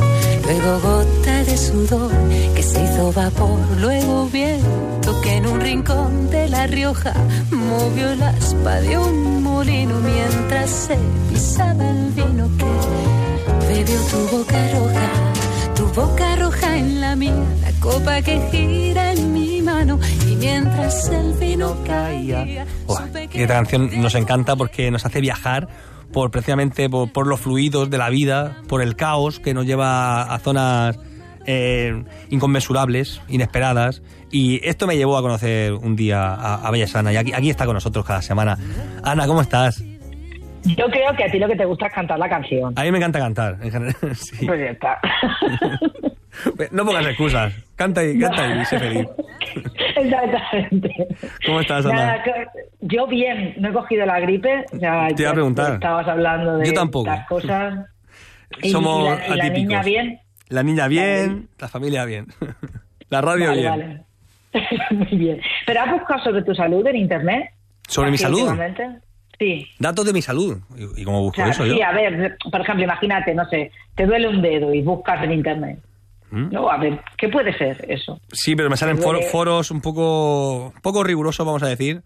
luego 0.51 0.81
gota 0.81 1.45
de 1.45 1.57
sudor 1.57 2.11
que 2.57 2.63
se 2.63 2.83
hizo 2.83 3.13
vapor, 3.13 3.61
luego 3.81 4.27
viento 4.27 5.21
que 5.23 5.37
en 5.37 5.47
un 5.47 5.61
rincón 5.61 6.29
de 6.31 6.49
La 6.49 6.67
Rioja 6.67 7.15
movió 7.51 8.11
el 8.11 8.23
aspa 8.23 8.81
de 8.81 8.99
un 8.99 9.45
molino 9.45 10.01
mientras 10.01 10.71
se 10.71 10.99
pisaba 11.29 11.89
el 11.89 12.11
vino 12.11 12.51
que 12.59 13.69
bebió 13.69 14.01
tu 14.11 14.37
boca 14.37 14.69
roja. 14.73 15.09
Tu 15.77 15.87
boca 15.87 16.37
roja 16.37 16.77
en 16.77 17.01
la 17.01 17.15
mía, 17.15 17.45
la 17.63 17.73
copa 17.81 18.21
que 18.21 18.41
gira 18.51 19.13
en 19.13 19.33
mi 19.33 19.63
mano 19.63 20.01
y 20.29 20.35
mientras 20.35 21.09
el 21.11 21.33
vino 21.35 21.77
caía, 21.87 22.67
esta 23.33 23.55
canción 23.55 24.03
nos 24.03 24.15
encanta 24.17 24.57
porque 24.57 24.91
nos 24.91 25.07
hace 25.07 25.21
viajar 25.21 25.69
por 26.13 26.31
precisamente 26.31 26.89
por, 26.89 27.13
por 27.13 27.27
los 27.27 27.41
fluidos 27.41 27.91
de 27.91 27.99
la 27.99 28.11
vida, 28.11 28.57
por 28.69 28.83
el 28.83 28.97
caos 28.97 29.41
que 29.41 29.55
nos 29.55 29.67
lleva 29.67 30.23
a 30.23 30.39
zonas 30.39 30.99
eh, 31.47 32.05
inconmensurables, 32.31 33.21
inesperadas. 33.29 34.03
Y 34.31 34.67
esto 34.67 34.87
me 34.87 34.97
llevó 34.97 35.17
a 35.17 35.23
conocer 35.23 35.73
un 35.73 35.97
día 35.97 36.35
a, 36.35 36.67
a 36.67 36.71
Bella 36.71 36.87
Sana 36.87 37.13
y 37.13 37.17
aquí, 37.17 37.33
aquí 37.33 37.51
está 37.51 37.67
con 37.67 37.75
nosotros 37.75 38.05
cada 38.05 38.23
semana. 38.23 38.59
Ana, 39.03 39.27
¿cómo 39.27 39.41
estás? 39.41 39.83
Yo 40.65 40.87
creo 40.91 41.17
que 41.17 41.25
a 41.25 41.31
ti 41.31 41.39
lo 41.39 41.49
que 41.49 41.57
te 41.57 41.65
gusta 41.65 41.87
es 41.87 41.93
cantar 41.93 42.19
la 42.19 42.29
canción. 42.29 42.73
A 42.77 42.83
mí 42.83 42.91
me 42.91 42.99
encanta 42.99 43.19
cantar, 43.19 43.57
en 43.63 43.71
general. 43.71 43.97
sí. 44.15 44.47
Pues 44.47 44.61
ya 44.61 44.71
está. 44.71 45.01
No 46.71 46.85
pongas 46.85 47.07
excusas. 47.07 47.53
Canta 47.77 48.05
y, 48.05 48.19
canta 48.19 48.47
y 48.61 48.65
sé 48.67 48.79
feliz. 48.79 49.07
Exactamente. 49.97 51.09
¿Cómo 51.47 51.61
estás, 51.61 51.85
Ana? 51.87 51.95
Nada, 51.95 52.25
yo 52.81 53.07
bien, 53.07 53.55
no 53.59 53.69
he 53.71 53.73
cogido 53.73 54.07
la 54.07 54.21
gripe. 54.21 54.65
O 54.73 54.79
sea, 54.79 55.09
Te 55.15 55.23
iba 55.23 55.31
a 55.31 55.35
preguntar. 55.35 55.75
Estabas 55.75 56.07
hablando 56.09 56.59
de 56.59 56.67
Yo 56.67 56.73
tampoco. 56.73 57.07
las 57.11 57.27
cosas. 57.29 57.87
Somos 58.71 59.05
y 59.07 59.09
la, 59.21 59.27
y 59.27 59.39
la 59.39 59.45
atípicos. 59.45 59.69
niña 59.69 59.83
bien. 59.83 60.21
La 60.49 60.63
niña 60.63 60.89
bien, 60.89 61.49
la 61.59 61.69
familia 61.69 62.05
bien. 62.05 62.27
La 63.11 63.21
radio 63.21 63.49
Vale, 63.49 63.61
bien. 63.61 63.71
vale. 63.71 64.05
Muy 64.93 65.19
bien. 65.19 65.41
¿Pero 65.67 65.81
has 65.81 65.91
buscado 65.91 66.23
sobre 66.23 66.43
tu 66.43 66.55
salud 66.55 66.87
en 66.87 66.95
internet? 66.95 67.51
¿Sobre 67.89 68.13
mi 68.13 68.19
salud? 68.19 68.49
Sí. 69.37 69.67
Datos 69.81 70.07
de 70.07 70.13
mi 70.13 70.23
salud. 70.23 70.59
¿Y, 70.97 71.03
cómo 71.05 71.19
O 71.19 71.23
busco 71.23 71.37
sea, 71.43 71.49
eso 71.49 71.67
yo? 71.67 71.75
sí, 71.75 71.83
a 71.83 71.91
ver, 71.91 72.37
por 72.53 72.61
ejemplo, 72.61 72.85
imagínate, 72.85 73.35
no 73.35 73.45
sé, 73.49 73.73
te 73.97 74.07
duele 74.07 74.29
un 74.29 74.43
dedo 74.43 74.73
y 74.73 74.83
buscas 74.83 75.25
en 75.25 75.33
internet. 75.33 75.79
¿Mm? 76.31 76.51
No, 76.53 76.71
a 76.71 76.77
ver, 76.79 77.01
¿qué 77.17 77.29
puede 77.29 77.53
ser 77.57 77.85
eso? 77.89 78.21
Sí, 78.33 78.55
pero 78.57 78.71
me 78.71 78.77
salen 78.77 78.99
foro- 78.99 79.19
duele. 79.19 79.27
foros 79.31 79.71
un 79.71 79.81
poco, 79.81 80.73
poco 80.83 81.03
rigurosos, 81.05 81.45
vamos 81.47 81.63
a 81.63 81.69
decir. 81.69 82.03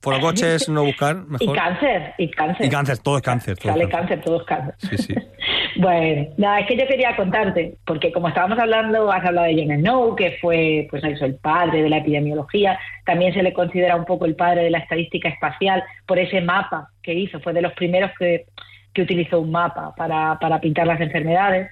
Forocoches, 0.00 0.68
no 0.68 0.84
buscar, 0.84 1.16
Y 1.16 1.30
mejor. 1.46 1.56
cáncer, 1.56 2.14
y 2.18 2.30
cáncer. 2.30 2.66
Y 2.66 2.68
cáncer, 2.70 2.98
todo 2.98 3.16
es 3.16 3.22
cáncer. 3.22 3.56
Todo 3.58 3.70
es 3.70 3.74
Sale 3.78 3.88
cáncer. 3.90 4.20
cáncer, 4.20 4.24
todo 4.24 4.40
es 4.40 4.46
cáncer. 4.46 4.74
Sí, 4.78 4.96
sí. 4.98 5.14
bueno, 5.80 6.28
nada, 6.36 6.60
es 6.60 6.66
que 6.68 6.76
yo 6.76 6.86
quería 6.86 7.16
contarte, 7.16 7.76
porque 7.84 8.12
como 8.12 8.28
estábamos 8.28 8.58
hablando, 8.60 9.10
has 9.10 9.24
hablado 9.24 9.48
de 9.48 9.54
Jon 9.64 9.76
Snow, 9.80 10.14
que 10.14 10.38
fue 10.40 10.86
pues 10.90 11.02
eso, 11.02 11.24
el 11.24 11.34
padre 11.36 11.82
de 11.82 11.88
la 11.90 11.98
epidemiología, 11.98 12.78
también 13.04 13.32
se 13.34 13.42
le 13.42 13.52
considera 13.52 13.96
un 13.96 14.04
poco 14.04 14.24
el 14.26 14.36
padre 14.36 14.62
de 14.62 14.70
la 14.70 14.78
estadística 14.78 15.28
espacial 15.28 15.82
por 16.06 16.18
ese 16.20 16.40
mapa 16.42 16.90
que 17.02 17.14
hizo, 17.14 17.40
fue 17.40 17.52
de 17.52 17.62
los 17.62 17.72
primeros 17.72 18.12
que, 18.18 18.46
que 18.94 19.02
utilizó 19.02 19.40
un 19.40 19.50
mapa 19.50 19.94
para, 19.96 20.38
para 20.38 20.60
pintar 20.60 20.86
las 20.86 21.00
enfermedades. 21.00 21.68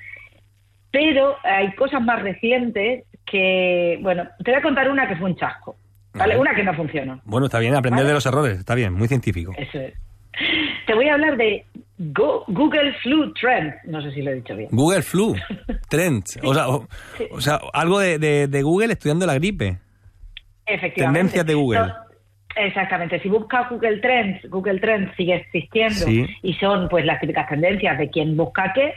Pero 0.98 1.36
hay 1.42 1.72
cosas 1.74 2.00
más 2.00 2.22
recientes 2.22 3.04
que, 3.26 3.98
bueno, 4.00 4.26
te 4.42 4.50
voy 4.50 4.58
a 4.60 4.62
contar 4.62 4.88
una 4.90 5.06
que 5.06 5.16
fue 5.16 5.28
un 5.28 5.36
chasco. 5.36 5.76
Una 6.14 6.54
que 6.54 6.62
no 6.64 6.72
funcionó. 6.72 7.20
Bueno, 7.26 7.46
está 7.46 7.58
bien, 7.58 7.74
aprender 7.74 7.98
Vale. 7.98 8.08
de 8.08 8.14
los 8.14 8.24
errores, 8.24 8.58
está 8.58 8.74
bien, 8.74 8.94
muy 8.94 9.06
científico. 9.06 9.52
Eso 9.58 9.78
es. 9.78 9.92
Te 10.86 10.94
voy 10.94 11.08
a 11.08 11.14
hablar 11.14 11.36
de 11.36 11.66
Go- 11.98 12.44
Google 12.48 12.94
Flu 13.02 13.34
Trend. 13.34 13.74
No 13.84 14.00
sé 14.00 14.10
si 14.12 14.22
lo 14.22 14.30
he 14.30 14.34
dicho 14.36 14.56
bien. 14.56 14.70
Google 14.72 15.02
Flu, 15.02 15.34
Trends, 15.90 16.38
o 16.42 16.54
sea, 16.54 16.68
o, 16.68 16.86
o 17.30 17.40
sea 17.42 17.60
algo 17.74 17.98
de, 18.00 18.18
de- 18.18 18.46
de 18.48 18.62
Google 18.62 18.94
estudiando 18.94 19.26
la 19.26 19.34
gripe. 19.34 19.76
Efectivamente. 20.64 21.18
Tendencias 21.18 21.46
de 21.46 21.54
Google. 21.54 21.80
No, 21.80 21.94
exactamente. 22.56 23.20
Si 23.20 23.28
buscas 23.28 23.68
Google 23.68 23.98
Trends, 23.98 24.48
Google 24.48 24.80
Trends 24.80 25.14
sigue 25.16 25.34
existiendo 25.36 25.94
Sí. 26.06 26.26
y 26.42 26.54
son 26.54 26.88
pues 26.88 27.04
las 27.04 27.20
típicas 27.20 27.46
tendencias 27.48 27.98
de 27.98 28.08
quién 28.08 28.36
busca 28.36 28.72
qué. 28.74 28.94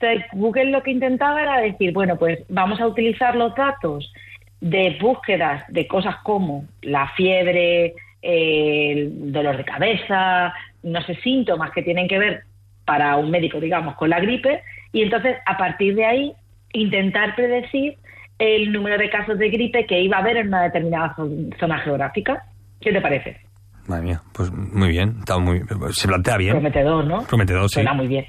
Entonces 0.00 0.24
Google 0.32 0.66
lo 0.70 0.82
que 0.82 0.92
intentaba 0.92 1.42
era 1.42 1.60
decir, 1.60 1.92
bueno, 1.92 2.16
pues 2.16 2.40
vamos 2.48 2.80
a 2.80 2.86
utilizar 2.86 3.34
los 3.34 3.54
datos 3.54 4.12
de 4.60 4.96
búsquedas 5.00 5.64
de 5.68 5.86
cosas 5.86 6.16
como 6.22 6.64
la 6.82 7.08
fiebre, 7.16 7.94
el 8.22 9.32
dolor 9.32 9.56
de 9.56 9.64
cabeza, 9.64 10.52
no 10.82 11.02
sé, 11.02 11.14
síntomas 11.16 11.70
que 11.72 11.82
tienen 11.82 12.06
que 12.08 12.18
ver 12.18 12.42
para 12.84 13.16
un 13.16 13.30
médico, 13.30 13.60
digamos, 13.60 13.96
con 13.96 14.10
la 14.10 14.20
gripe, 14.20 14.62
y 14.92 15.02
entonces 15.02 15.36
a 15.46 15.56
partir 15.56 15.94
de 15.94 16.04
ahí 16.06 16.32
intentar 16.72 17.34
predecir 17.34 17.96
el 18.38 18.72
número 18.72 18.98
de 18.98 19.10
casos 19.10 19.36
de 19.38 19.48
gripe 19.50 19.84
que 19.86 20.00
iba 20.00 20.16
a 20.16 20.20
haber 20.20 20.36
en 20.38 20.48
una 20.48 20.62
determinada 20.62 21.14
zo- 21.16 21.58
zona 21.58 21.78
geográfica. 21.80 22.44
¿Qué 22.80 22.92
te 22.92 23.00
parece? 23.00 23.36
Madre 23.88 24.02
mía, 24.04 24.22
pues 24.32 24.50
muy 24.52 24.88
bien, 24.90 25.16
está 25.18 25.38
muy, 25.38 25.60
se 25.90 26.06
plantea 26.08 26.36
bien. 26.36 26.52
Prometedor, 26.52 27.04
¿no? 27.04 27.22
Prometedor, 27.26 27.68
sí. 27.68 27.74
Suena 27.74 27.94
muy 27.94 28.06
bien. 28.06 28.26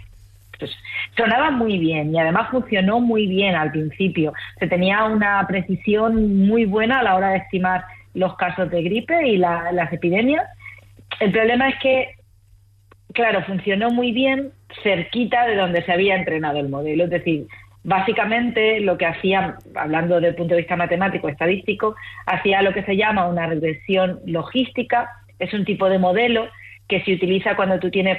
Pues, 0.59 0.71
sonaba 1.17 1.51
muy 1.51 1.79
bien 1.79 2.13
y 2.13 2.19
además 2.19 2.49
funcionó 2.51 2.99
muy 2.99 3.27
bien 3.27 3.55
al 3.55 3.71
principio. 3.71 4.33
Se 4.59 4.67
tenía 4.67 5.05
una 5.05 5.45
precisión 5.47 6.45
muy 6.47 6.65
buena 6.65 6.99
a 6.99 7.03
la 7.03 7.15
hora 7.15 7.29
de 7.29 7.37
estimar 7.37 7.85
los 8.13 8.35
casos 8.35 8.69
de 8.69 8.83
gripe 8.83 9.27
y 9.27 9.37
la- 9.37 9.71
las 9.71 9.91
epidemias. 9.93 10.45
El 11.19 11.31
problema 11.31 11.69
es 11.69 11.75
que, 11.79 12.15
claro, 13.13 13.43
funcionó 13.43 13.89
muy 13.89 14.11
bien 14.11 14.51
cerquita 14.83 15.47
de 15.47 15.55
donde 15.55 15.83
se 15.83 15.91
había 15.91 16.15
entrenado 16.15 16.59
el 16.59 16.69
modelo. 16.69 17.05
Es 17.05 17.09
decir, 17.09 17.47
Básicamente 17.81 18.81
lo 18.81 18.97
que 18.97 19.05
hacía, 19.05 19.57
hablando 19.73 20.15
desde 20.15 20.27
el 20.27 20.35
punto 20.35 20.53
de 20.53 20.61
vista 20.61 20.75
matemático, 20.75 21.29
estadístico, 21.29 21.95
hacía 22.25 22.61
lo 22.61 22.73
que 22.73 22.83
se 22.83 22.97
llama 22.97 23.27
una 23.27 23.47
regresión 23.47 24.19
logística. 24.25 25.09
Es 25.39 25.53
un 25.53 25.63
tipo 25.63 25.87
de 25.89 25.97
modelo 25.97 26.49
que 26.89 27.01
se 27.05 27.13
utiliza 27.13 27.55
cuando 27.55 27.79
tú 27.79 27.89
tienes 27.89 28.17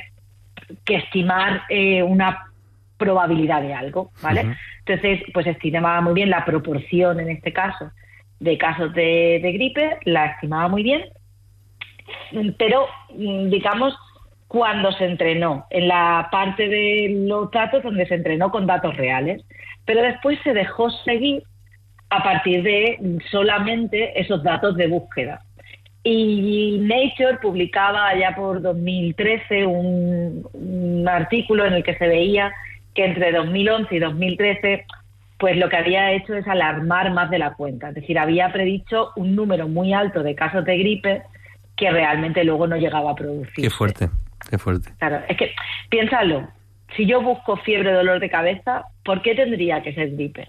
que 0.84 0.96
estimar 0.96 1.62
eh, 1.68 2.02
una 2.02 2.46
probabilidad 2.96 3.62
de 3.62 3.74
algo, 3.74 4.10
¿vale? 4.22 4.56
Entonces, 4.80 5.22
pues 5.32 5.46
estimaba 5.46 6.00
muy 6.00 6.14
bien 6.14 6.30
la 6.30 6.44
proporción, 6.44 7.18
en 7.20 7.30
este 7.30 7.52
caso, 7.52 7.90
de 8.38 8.58
casos 8.58 8.92
de, 8.94 9.40
de 9.42 9.52
gripe, 9.52 9.98
la 10.04 10.26
estimaba 10.26 10.68
muy 10.68 10.82
bien, 10.82 11.04
pero 12.58 12.86
mm, 13.14 13.48
digamos 13.48 13.96
cuando 14.50 14.90
se 14.90 15.04
entrenó, 15.04 15.66
en 15.70 15.86
la 15.86 16.28
parte 16.32 16.68
de 16.68 17.24
los 17.28 17.52
datos 17.52 17.84
donde 17.84 18.04
se 18.06 18.16
entrenó 18.16 18.50
con 18.50 18.66
datos 18.66 18.96
reales, 18.96 19.44
pero 19.84 20.02
después 20.02 20.40
se 20.42 20.52
dejó 20.52 20.90
seguir 20.90 21.44
a 22.08 22.20
partir 22.24 22.64
de 22.64 23.20
solamente 23.30 24.20
esos 24.20 24.42
datos 24.42 24.76
de 24.76 24.88
búsqueda. 24.88 25.40
Y 26.02 26.78
Nature 26.80 27.38
publicaba 27.42 28.08
allá 28.08 28.34
por 28.34 28.62
2013 28.62 29.66
un, 29.66 30.48
un 30.54 31.08
artículo 31.08 31.66
en 31.66 31.74
el 31.74 31.84
que 31.84 31.96
se 31.96 32.08
veía 32.08 32.52
que 32.94 33.04
entre 33.04 33.32
2011 33.32 33.94
y 33.94 33.98
2013 33.98 34.86
pues 35.40 35.56
lo 35.56 35.70
que 35.70 35.76
había 35.76 36.12
hecho 36.12 36.34
es 36.34 36.46
alarmar 36.46 37.12
más 37.12 37.30
de 37.30 37.38
la 37.38 37.54
cuenta. 37.54 37.88
Es 37.88 37.94
decir, 37.94 38.18
había 38.18 38.52
predicho 38.52 39.08
un 39.16 39.34
número 39.34 39.68
muy 39.68 39.94
alto 39.94 40.22
de 40.22 40.34
casos 40.34 40.66
de 40.66 40.76
gripe 40.76 41.22
que 41.76 41.90
realmente 41.90 42.44
luego 42.44 42.66
no 42.66 42.76
llegaba 42.76 43.12
a 43.12 43.14
producir. 43.14 43.64
Qué 43.64 43.70
fuerte, 43.70 44.10
qué 44.50 44.58
fuerte. 44.58 44.92
Claro, 44.98 45.22
es 45.28 45.36
que 45.38 45.52
piénsalo, 45.88 46.46
si 46.94 47.06
yo 47.06 47.22
busco 47.22 47.56
fiebre, 47.56 47.90
dolor 47.90 48.20
de 48.20 48.28
cabeza, 48.28 48.84
¿por 49.02 49.22
qué 49.22 49.34
tendría 49.34 49.82
que 49.82 49.94
ser 49.94 50.10
gripe? 50.10 50.48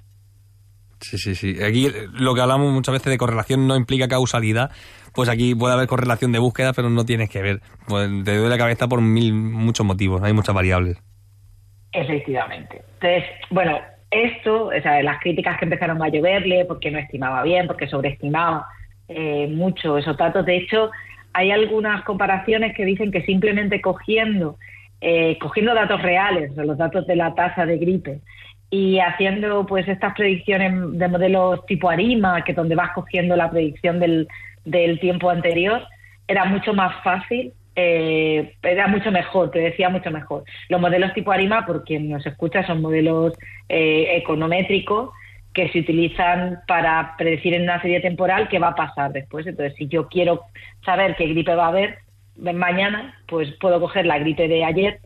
Sí, 1.00 1.18
sí, 1.18 1.36
sí. 1.36 1.64
Aquí 1.64 1.88
lo 2.20 2.36
que 2.36 2.42
hablamos 2.42 2.72
muchas 2.74 2.94
veces 2.94 3.12
de 3.12 3.18
correlación 3.18 3.68
no 3.68 3.78
implica 3.78 4.10
causalidad. 4.10 4.72
Pues 5.14 5.30
aquí 5.30 5.56
puede 5.56 5.74
haber 5.74 5.88
correlación 5.88 6.32
de 6.32 6.40
búsqueda, 6.40 6.74
pero 6.74 6.90
no 6.90 7.06
tienes 7.06 7.30
que 7.30 7.42
ver. 7.42 7.62
Pues 7.88 8.10
te 8.24 8.38
duele 8.38 8.50
la 8.50 8.58
cabeza 8.58 8.88
por 8.88 9.02
mil, 9.02 9.34
muchos 9.34 9.86
motivos, 9.86 10.22
hay 10.24 10.34
muchas 10.34 10.56
variables. 10.56 10.98
Efectivamente. 11.92 12.82
Entonces, 12.94 13.24
bueno, 13.50 13.80
esto, 14.10 14.66
o 14.66 14.82
sea, 14.82 15.02
las 15.04 15.20
críticas 15.20 15.58
que 15.58 15.66
empezaron 15.66 16.02
a 16.02 16.10
lloverle 16.10 16.66
porque 16.66 16.92
no 16.92 17.00
estimaba 17.00 17.44
bien, 17.44 17.68
porque 17.68 17.88
sobreestimaba 17.88 18.68
eh, 19.08 19.48
mucho 19.48 19.98
esos 19.98 20.16
datos. 20.18 20.46
De 20.46 20.58
hecho, 20.58 20.92
hay 21.34 21.52
algunas 21.52 22.04
comparaciones 22.04 22.76
que 22.76 22.86
dicen 22.86 23.12
que 23.12 23.24
simplemente 23.24 23.82
cogiendo, 23.82 24.58
eh, 25.02 25.38
cogiendo 25.40 25.74
datos 25.74 26.02
reales, 26.02 26.56
los 26.56 26.78
datos 26.78 27.08
de 27.08 27.16
la 27.16 27.34
tasa 27.36 27.66
de 27.66 27.78
gripe, 27.78 28.22
y 28.70 29.00
haciendo 29.00 29.66
pues 29.66 29.88
estas 29.88 30.14
predicciones 30.14 30.74
de 30.98 31.08
modelos 31.10 31.66
tipo 31.66 31.90
ARIMA, 31.90 32.44
que 32.44 32.54
donde 32.54 32.76
vas 32.76 32.92
cogiendo 32.92 33.36
la 33.36 33.50
predicción 33.50 34.00
del, 34.00 34.28
del 34.66 35.00
tiempo 35.00 35.30
anterior, 35.30 35.84
era 36.28 36.46
mucho 36.46 36.74
más 36.74 37.02
fácil, 37.04 37.54
eh, 37.76 38.56
era 38.62 38.88
mucho 38.88 39.12
mejor, 39.12 39.52
te 39.52 39.60
decía 39.60 39.90
mucho 39.90 40.12
mejor. 40.12 40.44
Los 40.70 40.82
modelos 40.82 41.14
tipo 41.14 41.32
ARIMA, 41.32 41.66
por 41.66 41.84
quien 41.84 42.10
nos 42.10 42.26
escucha, 42.26 42.66
son 42.66 42.82
modelos 42.82 43.34
eh, 43.70 44.18
econométricos 44.18 45.12
que 45.54 45.70
se 45.70 45.80
utilizan 45.80 46.60
para 46.68 47.16
predecir 47.18 47.54
en 47.54 47.64
una 47.64 47.82
serie 47.82 48.00
temporal 48.00 48.48
qué 48.50 48.60
va 48.60 48.70
a 48.70 48.76
pasar 48.76 49.12
después. 49.12 49.46
Entonces, 49.46 49.76
si 49.78 49.88
yo 49.88 50.08
quiero 50.08 50.42
saber 50.86 51.16
qué 51.18 51.28
gripe 51.28 51.56
va 51.56 51.66
a 51.66 51.70
haber 51.70 51.98
mañana, 52.38 53.16
pues 53.28 53.52
puedo 53.60 53.80
coger 53.80 54.06
la 54.06 54.20
gripe 54.20 54.48
de 54.48 54.64
ayer 54.64 55.00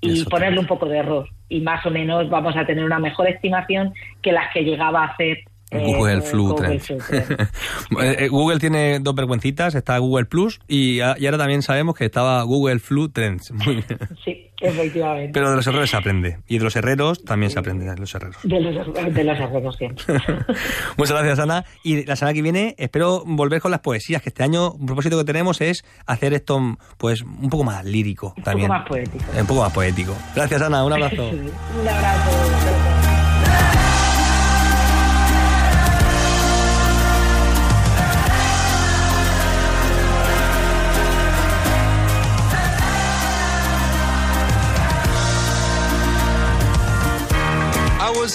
y 0.00 0.20
Eso 0.20 0.30
ponerle 0.30 0.60
un 0.60 0.66
poco 0.66 0.86
de 0.86 0.98
error. 0.98 1.28
Y 1.48 1.60
más 1.60 1.84
o 1.84 1.90
menos 1.90 2.28
vamos 2.30 2.56
a 2.56 2.64
tener 2.64 2.84
una 2.84 2.98
mejor 2.98 3.28
estimación 3.28 3.92
que 4.22 4.32
las 4.32 4.52
que 4.52 4.62
llegaba 4.62 5.02
a 5.02 5.08
hacer 5.08 5.38
Google 5.70 6.22
Flu 6.22 6.48
Google 6.50 6.66
Trends. 6.78 6.86
Flu 6.86 6.98
Trends. 6.98 7.30
Eh, 8.00 8.16
eh, 8.24 8.28
Google 8.28 8.58
tiene 8.58 8.98
dos 9.00 9.14
vergüencitas, 9.14 9.74
está 9.74 9.98
Google 9.98 10.26
Plus 10.26 10.60
y, 10.68 11.00
a- 11.00 11.16
y 11.18 11.26
ahora 11.26 11.38
también 11.38 11.62
sabemos 11.62 11.94
que 11.94 12.04
estaba 12.06 12.42
Google 12.42 12.78
Flu 12.78 13.08
Trends. 13.10 13.50
Muy 13.52 13.74
bien. 13.76 13.98
Sí, 14.24 14.50
efectivamente. 14.60 15.30
Pero 15.34 15.50
de 15.50 15.56
los 15.56 15.66
errores 15.66 15.90
se 15.90 15.96
aprende. 15.96 16.38
Y 16.48 16.58
de 16.58 16.64
los 16.64 16.76
herreros 16.76 17.22
también 17.24 17.50
se 17.50 17.58
aprende 17.58 17.84
de 17.84 17.96
los 17.96 18.14
herreros. 18.14 18.36
De 18.42 18.60
los, 18.60 18.74
de 19.14 19.24
los 19.24 19.76
siempre. 19.76 20.04
Muchas 20.96 21.16
gracias, 21.16 21.38
Ana. 21.38 21.64
Y 21.82 22.04
la 22.04 22.16
semana 22.16 22.34
que 22.34 22.42
viene 22.42 22.74
espero 22.78 23.22
volver 23.26 23.60
con 23.60 23.70
las 23.70 23.80
poesías, 23.80 24.22
que 24.22 24.28
este 24.30 24.42
año 24.42 24.72
un 24.72 24.86
propósito 24.86 25.18
que 25.18 25.24
tenemos 25.24 25.60
es 25.60 25.84
hacer 26.06 26.32
esto 26.34 26.60
pues 26.96 27.22
un 27.22 27.50
poco 27.50 27.64
más 27.64 27.84
lírico 27.84 28.34
Un 28.36 28.42
también. 28.42 28.68
poco 28.68 28.78
más 28.78 28.88
poético. 28.88 29.24
Un 29.38 29.46
poco 29.46 29.60
más 29.62 29.72
poético. 29.72 30.16
Gracias, 30.34 30.62
Ana. 30.62 30.84
Un 30.84 30.92
abrazo. 30.92 31.28
Un 31.80 31.88
abrazo. 31.88 32.77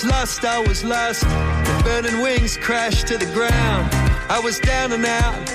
Lost, 0.06 0.44
I 0.44 0.60
was 0.68 0.84
lost. 0.84 1.22
The 1.22 1.84
burning 1.84 2.22
wings 2.22 2.58
crashed 2.58 3.08
to 3.08 3.18
the 3.18 3.26
ground. 3.34 3.90
I 4.30 4.40
was 4.44 4.60
down 4.62 4.92
and 4.94 5.06
out. 5.06 5.50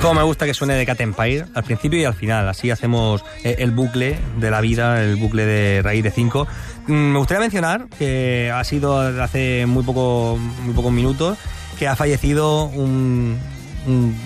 Como 0.00 0.14
me 0.14 0.22
gusta 0.22 0.46
que 0.46 0.54
suene 0.54 0.74
de 0.74 0.86
Cat 0.86 1.00
Empire, 1.02 1.44
al 1.54 1.62
principio 1.64 2.00
y 2.00 2.04
al 2.04 2.14
final. 2.14 2.48
Así 2.48 2.70
hacemos 2.70 3.22
eh, 3.44 3.56
el 3.58 3.70
bucle 3.70 4.18
de 4.38 4.50
la 4.50 4.60
vida, 4.62 5.02
el 5.02 5.16
bucle 5.16 5.44
de 5.44 5.82
raíz 5.82 6.02
de 6.04 6.10
5. 6.10 6.46
Me 6.86 7.18
gustaría 7.18 7.40
mencionar 7.40 7.86
que 7.98 8.50
ha 8.54 8.64
sido 8.64 8.98
hace 9.22 9.66
muy, 9.66 9.82
poco, 9.82 10.38
muy 10.64 10.72
pocos 10.74 10.90
minutos 10.92 11.36
que 11.78 11.86
ha 11.86 11.96
fallecido 11.96 12.64
un, 12.64 13.38
un- 13.86 14.16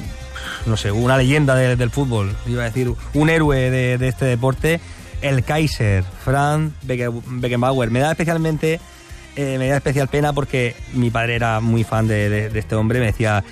no 0.67 0.77
sé, 0.77 0.93
una 0.93 1.17
leyenda 1.17 1.55
de- 1.57 1.75
del 1.75 1.91
fútbol, 1.91 2.37
iba 2.47 2.63
a 2.63 2.67
decir, 2.67 2.93
un 3.15 3.31
héroe 3.31 3.69
de, 3.71 3.99
de 3.99 4.09
este 4.09 4.27
deporte, 4.27 4.81
el 5.23 5.45
Kaiser, 5.45 6.05
Franz 6.25 6.73
Becke- 6.87 7.23
Beckenbauer. 7.27 7.91
Me 7.91 8.01
da 8.01 8.11
especialmente 8.11 8.81
eh, 9.35 9.57
me 9.59 9.69
da 9.69 9.77
especial 9.77 10.09
pena 10.09 10.33
porque 10.35 10.77
mi 10.93 11.11
padre 11.11 11.35
era 11.37 11.61
muy 11.61 11.85
fan 11.85 12.07
de, 12.07 12.51
este 12.55 12.75
hombre. 12.75 13.01
Me 13.01 13.07
decía, 13.07 13.43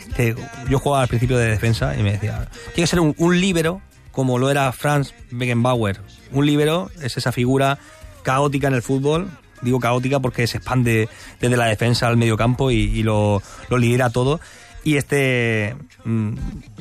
yo 0.69 0.79
jugaba 0.79 1.03
al 1.03 1.09
principio 1.09 1.39
de 1.39 1.49
defensa 1.49 1.97
y 1.97 2.03
me 2.03 2.13
decía, 2.13 2.49
tiene 2.75 2.83
que 2.83 2.87
ser 2.87 3.01
un, 3.01 3.15
un 3.17 3.41
líbero 3.41 3.81
como 4.13 4.39
lo 4.39 4.51
era 4.51 4.71
Franz 4.73 5.15
Beckenbauer. 5.31 6.01
Un 6.33 6.45
líbero 6.47 6.91
es 7.03 7.17
esa 7.17 7.33
figura 7.33 7.79
caótica 8.23 8.69
en 8.69 8.75
el 8.75 8.83
fútbol. 8.83 9.31
Digo 9.63 9.79
caótica 9.81 10.21
porque 10.21 10.47
se 10.47 10.59
expande 10.59 11.09
desde 11.41 11.57
la 11.57 11.67
defensa 11.67 12.09
al 12.09 12.17
medio 12.17 12.37
campo 12.37 12.71
y, 12.71 12.77
y 12.77 13.03
lo, 13.03 13.43
lo 13.69 13.79
lidera 13.79 14.11
todo. 14.11 14.41
Y 14.85 14.97
este 14.97 15.77
mm, 16.05 16.33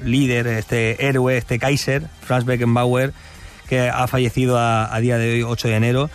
líder, 0.03 0.47
este 0.47 1.05
héroe, 1.05 1.37
este 1.37 1.59
Kaiser, 1.59 2.03
Franz 2.21 2.45
Beckenbauer, 2.45 3.13
que 3.69 3.87
ha 3.87 4.07
fallecido 4.07 4.57
a, 4.57 4.99
día 4.99 5.17
de 5.17 5.33
hoy, 5.33 5.43
8 5.43 5.67
de 5.67 5.75
enero, 5.75 6.09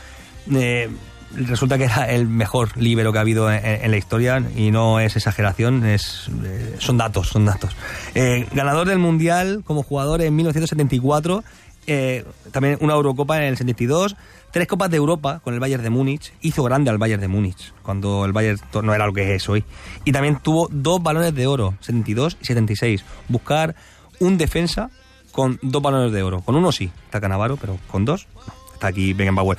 eh, 0.53 0.91
resulta 1.37 1.79
que 1.79 1.85
era 1.85 2.11
el 2.11 2.27
mejor 2.27 2.77
líbero 2.77 3.13
que 3.13 3.19
ha 3.19 3.21
habido 3.21 3.51
en, 3.51 3.65
en 3.65 3.91
la 3.91 3.97
historia 3.97 4.43
y 4.57 4.71
no 4.71 5.01
es 5.01 5.17
exageración, 5.17 5.85
es, 5.87 6.29
eh, 6.45 6.77
son 6.79 6.99
datos, 6.99 7.29
son 7.29 7.45
datos. 7.45 7.75
Eh, 8.15 8.47
ganador 8.53 8.89
del 8.89 8.99
Mundial 8.99 9.63
como 9.65 9.83
jugador 9.83 10.23
en 10.23 10.35
1974, 10.35 11.45
eh, 11.87 12.25
también 12.51 12.79
una 12.81 12.95
Eurocopa 12.95 13.37
en 13.39 13.45
el 13.45 13.57
72, 13.57 14.17
tres 14.51 14.67
Copas 14.67 14.91
de 14.91 14.97
Europa 14.97 15.41
con 15.43 15.55
el 15.55 15.61
Bayern 15.61 15.83
de 15.83 15.91
Múnich, 15.91 16.33
hizo 16.41 16.63
grande 16.63 16.91
al 16.91 16.99
Bayern 16.99 17.21
de 17.21 17.29
Múnich, 17.29 17.73
cuando 17.83 18.25
el 18.25 18.33
Bayern 18.33 18.61
no 18.83 18.95
era 18.95 19.07
lo 19.07 19.13
que 19.13 19.35
es 19.35 19.49
hoy. 19.49 19.65
Y 20.05 20.13
también 20.13 20.39
tuvo 20.43 20.69
dos 20.71 21.03
balones 21.03 21.35
de 21.35 21.47
oro, 21.47 21.75
72 21.81 22.39
y 22.41 22.47
76. 22.47 23.05
Buscar 23.29 23.75
un 24.21 24.39
defensa 24.39 24.91
con 25.35 25.59
dos 25.63 25.83
balones 25.83 26.13
de 26.13 26.23
oro. 26.23 26.41
Con 26.43 26.55
uno 26.55 26.71
sí, 26.71 26.91
está 27.07 27.21
Canavaro, 27.21 27.57
pero 27.57 27.77
con 27.91 28.05
dos. 28.05 28.29
Está 28.73 28.87
aquí 28.87 29.13
Beckenbauer. 29.13 29.59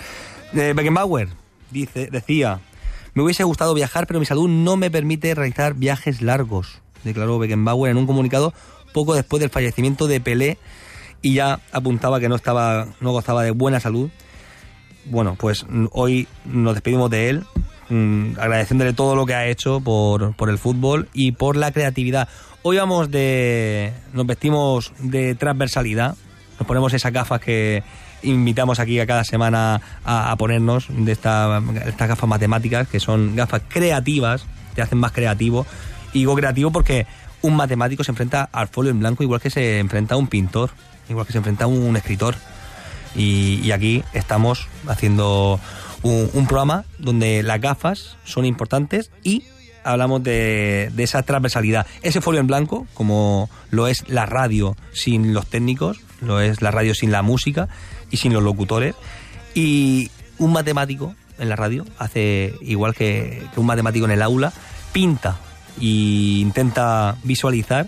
Eh, 0.54 0.74
Beckenbauer 0.74 1.28
dice, 1.70 2.08
decía, 2.10 2.62
me 3.14 3.24
hubiese 3.24 3.44
gustado 3.44 3.74
viajar, 3.74 4.08
pero 4.08 4.20
mi 4.20 4.26
salud 4.26 4.48
no 4.48 4.78
me 4.78 4.90
permite 4.90 5.36
realizar 5.36 5.74
viajes 5.74 6.22
largos, 6.22 6.82
declaró 7.04 7.40
Beckenbauer 7.40 7.92
en 7.92 7.98
un 7.98 8.08
comunicado 8.08 8.54
poco 8.94 9.16
después 9.16 9.42
del 9.42 9.50
fallecimiento 9.50 10.08
de 10.08 10.22
Pelé 10.22 10.58
y 11.22 11.34
ya 11.34 11.60
apuntaba 11.74 12.22
que 12.22 12.30
no 12.30 12.36
estaba 12.36 12.88
no 13.02 13.12
gozaba 13.12 13.44
de 13.44 13.52
buena 13.52 13.82
salud. 13.82 14.10
Bueno, 15.06 15.36
pues 15.38 15.66
hoy 15.92 16.28
nos 16.46 16.74
despedimos 16.74 17.10
de 17.10 17.30
él, 17.30 17.44
mm, 17.90 18.40
agradeciéndole 18.40 18.94
todo 18.94 19.18
lo 19.18 19.26
que 19.26 19.34
ha 19.34 19.48
hecho 19.48 19.82
por, 19.82 20.36
por 20.36 20.50
el 20.50 20.58
fútbol 20.58 21.10
y 21.14 21.34
por 21.34 21.58
la 21.58 21.74
creatividad. 21.74 22.30
Hoy 22.68 22.78
vamos 22.78 23.12
de. 23.12 23.94
nos 24.14 24.26
vestimos 24.26 24.92
de 24.98 25.36
transversalidad, 25.36 26.16
nos 26.58 26.68
ponemos 26.68 26.92
esas 26.96 27.14
gafas 27.14 27.40
que 27.40 27.84
invitamos 28.24 28.80
aquí 28.80 29.00
a 29.00 29.06
cada 29.06 29.24
semana 29.24 29.82
a, 30.04 30.36
ponernos, 30.36 30.88
de 30.90 31.12
esta- 31.12 31.62
estas 31.86 32.08
gafas 32.08 32.28
matemáticas, 32.28 32.88
que 32.88 33.00
son 33.00 33.36
gafas 33.36 33.62
creativas, 33.68 34.48
te 34.74 34.82
hacen 34.82 34.98
más 34.98 35.12
creativo. 35.12 35.68
Y 36.12 36.22
digo 36.22 36.34
creativo 36.34 36.72
porque 36.72 37.06
un 37.44 37.56
matemático 37.56 38.04
se 38.04 38.10
enfrenta 38.10 38.50
al 38.52 38.68
folio 38.68 38.90
en 38.90 39.00
blanco 39.00 39.22
igual 39.22 39.42
que 39.42 39.52
se 39.52 39.78
enfrenta 39.78 40.16
a 40.16 40.18
un 40.18 40.26
pintor, 40.26 40.72
igual 41.08 41.28
que 41.28 41.34
se 41.34 41.38
enfrenta 41.38 41.66
a 41.66 41.68
un 41.68 41.96
escritor. 41.96 42.34
Y, 43.16 43.70
aquí 43.74 44.04
estamos 44.14 44.68
haciendo 44.88 45.60
un 46.02 46.48
programa 46.48 46.84
donde 46.98 47.44
las 47.44 47.62
gafas 47.62 48.18
son 48.24 48.44
importantes 48.44 49.12
y 49.22 49.44
hablamos 49.86 50.24
de, 50.24 50.92
de 50.94 51.04
esa 51.04 51.24
transversalidad. 51.24 51.88
Ese 52.02 52.20
folio 52.20 52.42
en 52.42 52.48
blanco, 52.48 52.88
como 52.94 53.50
lo 53.72 53.88
es 53.88 54.08
la 54.10 54.26
radio 54.26 54.76
sin 54.92 55.34
los 55.34 55.48
técnicos, 55.48 56.02
lo 56.22 56.42
es 56.42 56.62
la 56.62 56.72
radio 56.72 56.94
sin 56.94 57.12
la 57.12 57.22
música 57.22 57.70
y 58.12 58.18
sin 58.18 58.34
los 58.34 58.44
locutores. 58.44 58.96
Y 59.54 60.12
un 60.38 60.52
matemático 60.52 61.16
en 61.38 61.50
la 61.50 61.56
radio 61.56 61.86
hace 61.98 62.54
igual 62.62 62.94
que, 62.94 63.42
que 63.54 63.60
un 63.60 63.66
matemático 63.66 64.06
en 64.06 64.12
el 64.12 64.22
aula, 64.22 64.52
pinta 64.92 65.38
e 65.80 66.40
intenta 66.42 67.18
visualizar 67.24 67.88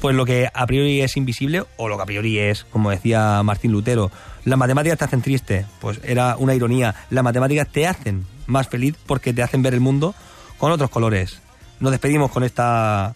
pues 0.00 0.14
lo 0.14 0.24
que 0.24 0.48
a 0.52 0.66
priori 0.66 1.00
es 1.00 1.16
invisible 1.16 1.64
o 1.76 1.88
lo 1.88 1.96
que 1.96 2.02
a 2.02 2.06
priori 2.06 2.38
es, 2.38 2.64
como 2.64 2.90
decía 2.90 3.42
Martín 3.42 3.72
Lutero, 3.72 4.10
las 4.44 4.58
matemáticas 4.58 4.98
te 4.98 5.04
hacen 5.04 5.22
triste, 5.22 5.66
pues 5.80 6.00
era 6.04 6.36
una 6.36 6.54
ironía, 6.54 6.94
las 7.10 7.24
matemáticas 7.24 7.68
te 7.68 7.86
hacen 7.86 8.24
más 8.46 8.68
feliz 8.68 8.94
porque 9.06 9.32
te 9.32 9.42
hacen 9.42 9.62
ver 9.62 9.74
el 9.74 9.80
mundo 9.80 10.14
con 10.58 10.72
otros 10.72 10.90
colores. 10.90 11.40
Nos 11.80 11.92
despedimos 11.92 12.30
con 12.30 12.44
esta 12.44 13.14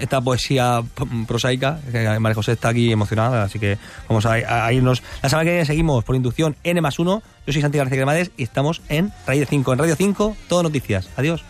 esta 0.00 0.20
poesía 0.20 0.82
prosaica, 1.26 1.80
María 2.20 2.34
José 2.34 2.52
está 2.52 2.68
aquí 2.68 2.92
emocionada, 2.92 3.44
así 3.44 3.58
que 3.58 3.78
vamos 4.08 4.26
a, 4.26 4.32
a 4.32 4.72
irnos. 4.72 5.02
La 5.22 5.28
semana 5.28 5.44
que 5.44 5.50
viene 5.50 5.66
seguimos 5.66 6.04
por 6.04 6.16
inducción 6.16 6.56
N 6.62 6.80
más 6.80 6.98
1. 6.98 7.22
Yo 7.46 7.52
soy 7.52 7.62
Santi 7.62 7.78
García 7.78 7.96
Cremades 7.96 8.30
y 8.36 8.42
estamos 8.42 8.82
en 8.88 9.12
de 9.26 9.46
5. 9.46 9.72
En 9.72 9.78
Radio 9.78 9.96
5, 9.96 10.36
todo 10.48 10.62
noticias. 10.62 11.08
Adiós. 11.16 11.42